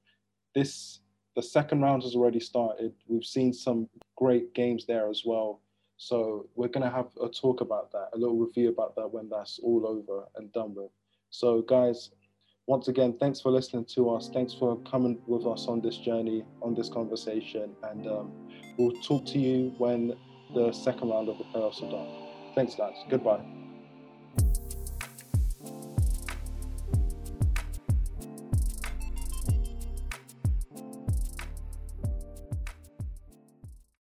this 0.56 1.00
the 1.36 1.44
second 1.44 1.82
round 1.82 2.02
has 2.02 2.16
already 2.16 2.40
started. 2.40 2.94
We've 3.08 3.24
seen 3.24 3.54
some 3.54 3.88
great 4.16 4.56
games 4.56 4.86
there 4.88 5.08
as 5.08 5.22
well. 5.24 5.62
So 5.98 6.50
we're 6.56 6.68
going 6.68 6.84
to 6.84 6.96
have 6.96 7.10
a 7.22 7.30
talk 7.30 7.62
about 7.62 7.92
that, 7.92 8.10
a 8.14 8.18
little 8.18 8.38
review 8.38 8.70
about 8.70 8.96
that 8.96 9.08
when 9.12 9.30
that's 9.30 9.60
all 9.60 9.86
over 9.86 10.26
and 10.36 10.52
done 10.52 10.74
with. 10.76 10.90
So, 11.30 11.62
guys, 11.62 12.10
once 12.66 12.88
again, 12.88 13.16
thanks 13.20 13.40
for 13.40 13.52
listening 13.52 13.86
to 13.86 14.10
us. 14.10 14.30
Thanks 14.34 14.54
for 14.54 14.78
coming 14.80 15.22
with 15.28 15.46
us 15.46 15.68
on 15.68 15.80
this 15.82 15.98
journey, 15.98 16.44
on 16.62 16.74
this 16.74 16.90
conversation. 16.90 17.76
And 17.84 18.08
um, 18.08 18.50
we'll 18.78 19.00
talk 19.02 19.26
to 19.28 19.40
you 19.40 19.76
when 19.78 20.16
the 20.56 20.72
second 20.72 21.10
round 21.10 21.30
of 21.30 21.38
the 21.38 21.46
playoffs 21.46 21.84
are 21.84 21.92
done. 21.92 22.54
Thanks, 22.56 22.76
guys. 22.76 22.96
Goodbye. 23.10 23.57